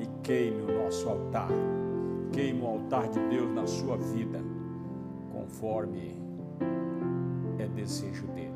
e 0.00 0.06
queime 0.22 0.62
o 0.62 0.84
nosso 0.84 1.08
altar 1.08 1.48
queime 2.32 2.60
o 2.62 2.66
altar 2.66 3.08
de 3.08 3.20
Deus 3.28 3.52
na 3.54 3.66
sua 3.66 3.96
vida, 3.96 4.40
conforme 5.32 6.17
é 7.62 7.66
desejo 7.66 8.26
dele. 8.28 8.54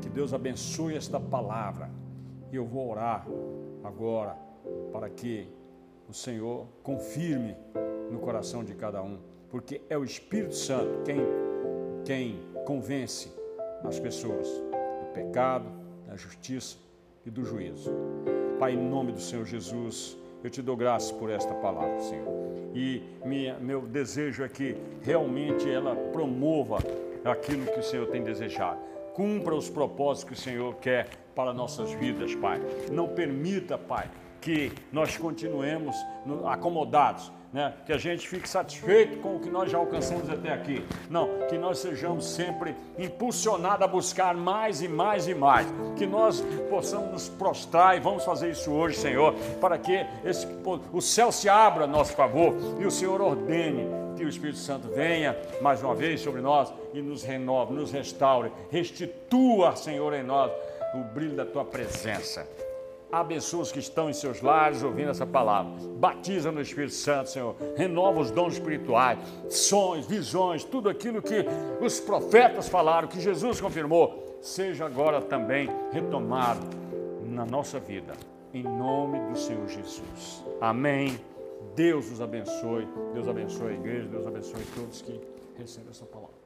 Que 0.00 0.08
Deus 0.08 0.32
abençoe 0.32 0.96
esta 0.96 1.18
palavra. 1.18 1.90
E 2.50 2.56
eu 2.56 2.64
vou 2.64 2.90
orar 2.90 3.26
agora 3.84 4.36
para 4.92 5.08
que 5.08 5.48
o 6.08 6.12
Senhor 6.12 6.66
confirme 6.82 7.56
no 8.10 8.18
coração 8.18 8.64
de 8.64 8.74
cada 8.74 9.02
um, 9.02 9.18
porque 9.48 9.80
é 9.88 9.96
o 9.96 10.04
Espírito 10.04 10.54
Santo 10.54 11.02
quem, 11.04 11.20
quem 12.04 12.40
convence 12.66 13.32
as 13.84 14.00
pessoas 14.00 14.48
do 14.48 15.12
pecado, 15.14 15.66
da 16.06 16.16
justiça 16.16 16.76
e 17.24 17.30
do 17.30 17.44
juízo. 17.44 17.90
Pai, 18.58 18.74
em 18.74 18.88
nome 18.88 19.12
do 19.12 19.20
Senhor 19.20 19.46
Jesus, 19.46 20.16
eu 20.42 20.50
te 20.50 20.60
dou 20.60 20.76
graça 20.76 21.14
por 21.14 21.30
esta 21.30 21.54
palavra, 21.54 22.00
Senhor 22.00 22.40
e 22.74 23.02
minha, 23.24 23.58
meu 23.58 23.82
desejo 23.82 24.44
é 24.44 24.48
que 24.48 24.76
realmente 25.02 25.68
ela 25.68 25.94
promova 26.12 26.78
aquilo 27.24 27.66
que 27.66 27.80
o 27.80 27.82
Senhor 27.82 28.06
tem 28.08 28.22
desejado. 28.22 28.78
Cumpra 29.14 29.54
os 29.54 29.68
propósitos 29.68 30.24
que 30.24 30.32
o 30.32 30.42
Senhor 30.42 30.74
quer 30.76 31.08
para 31.34 31.52
nossas 31.52 31.92
vidas, 31.92 32.34
Pai. 32.34 32.60
Não 32.90 33.08
permita, 33.08 33.76
Pai, 33.76 34.08
que 34.40 34.72
nós 34.92 35.16
continuemos 35.16 35.96
acomodados, 36.46 37.30
né? 37.52 37.74
que 37.84 37.92
a 37.92 37.98
gente 37.98 38.28
fique 38.28 38.48
satisfeito 38.48 39.18
com 39.18 39.36
o 39.36 39.40
que 39.40 39.50
nós 39.50 39.70
já 39.70 39.78
alcançamos 39.78 40.30
até 40.30 40.52
aqui. 40.52 40.84
Não, 41.08 41.28
que 41.48 41.58
nós 41.58 41.78
sejamos 41.78 42.24
sempre 42.24 42.74
impulsionados 42.98 43.82
a 43.82 43.88
buscar 43.88 44.34
mais 44.34 44.82
e 44.82 44.88
mais 44.88 45.28
e 45.28 45.34
mais. 45.34 45.66
Que 45.96 46.06
nós 46.06 46.44
possamos 46.68 47.10
nos 47.10 47.28
prostrar 47.28 47.96
e 47.96 48.00
vamos 48.00 48.24
fazer 48.24 48.50
isso 48.50 48.70
hoje, 48.70 48.96
Senhor, 48.96 49.34
para 49.60 49.78
que 49.78 50.06
esse, 50.24 50.46
o 50.92 51.00
céu 51.00 51.30
se 51.30 51.48
abra 51.48 51.84
a 51.84 51.86
nosso 51.86 52.12
favor 52.12 52.54
e 52.78 52.86
o 52.86 52.90
Senhor 52.90 53.20
ordene 53.20 53.86
que 54.16 54.24
o 54.24 54.28
Espírito 54.28 54.58
Santo 54.58 54.88
venha 54.88 55.36
mais 55.62 55.82
uma 55.82 55.94
vez 55.94 56.20
sobre 56.20 56.42
nós 56.42 56.72
e 56.92 57.00
nos 57.00 57.22
renove, 57.22 57.72
nos 57.72 57.90
restaure, 57.90 58.52
restitua, 58.70 59.74
Senhor, 59.76 60.12
em 60.12 60.22
nós 60.22 60.52
o 60.94 60.98
brilho 61.14 61.36
da 61.36 61.46
tua 61.46 61.64
presença. 61.64 62.46
Abençoa 63.12 63.62
os 63.62 63.72
que 63.72 63.80
estão 63.80 64.08
em 64.08 64.12
seus 64.12 64.40
lares 64.40 64.82
ouvindo 64.82 65.10
essa 65.10 65.26
palavra. 65.26 65.72
Batiza 65.96 66.52
no 66.52 66.60
Espírito 66.60 66.94
Santo, 66.94 67.30
Senhor. 67.30 67.56
Renova 67.76 68.20
os 68.20 68.30
dons 68.30 68.54
espirituais, 68.54 69.18
sonhos, 69.48 70.06
visões, 70.06 70.62
tudo 70.62 70.88
aquilo 70.88 71.20
que 71.20 71.44
os 71.80 71.98
profetas 71.98 72.68
falaram, 72.68 73.08
que 73.08 73.20
Jesus 73.20 73.60
confirmou, 73.60 74.38
seja 74.40 74.86
agora 74.86 75.20
também 75.20 75.68
retomado 75.90 76.66
na 77.24 77.44
nossa 77.44 77.80
vida. 77.80 78.12
Em 78.54 78.62
nome 78.62 79.18
do 79.28 79.38
Senhor 79.38 79.66
Jesus. 79.68 80.44
Amém. 80.60 81.18
Deus 81.74 82.10
os 82.10 82.20
abençoe. 82.20 82.86
Deus 83.12 83.28
abençoe 83.28 83.68
a 83.68 83.74
igreja. 83.74 84.08
Deus 84.08 84.26
abençoe 84.26 84.62
todos 84.74 85.02
que 85.02 85.20
recebem 85.56 85.90
essa 85.90 86.06
palavra. 86.06 86.39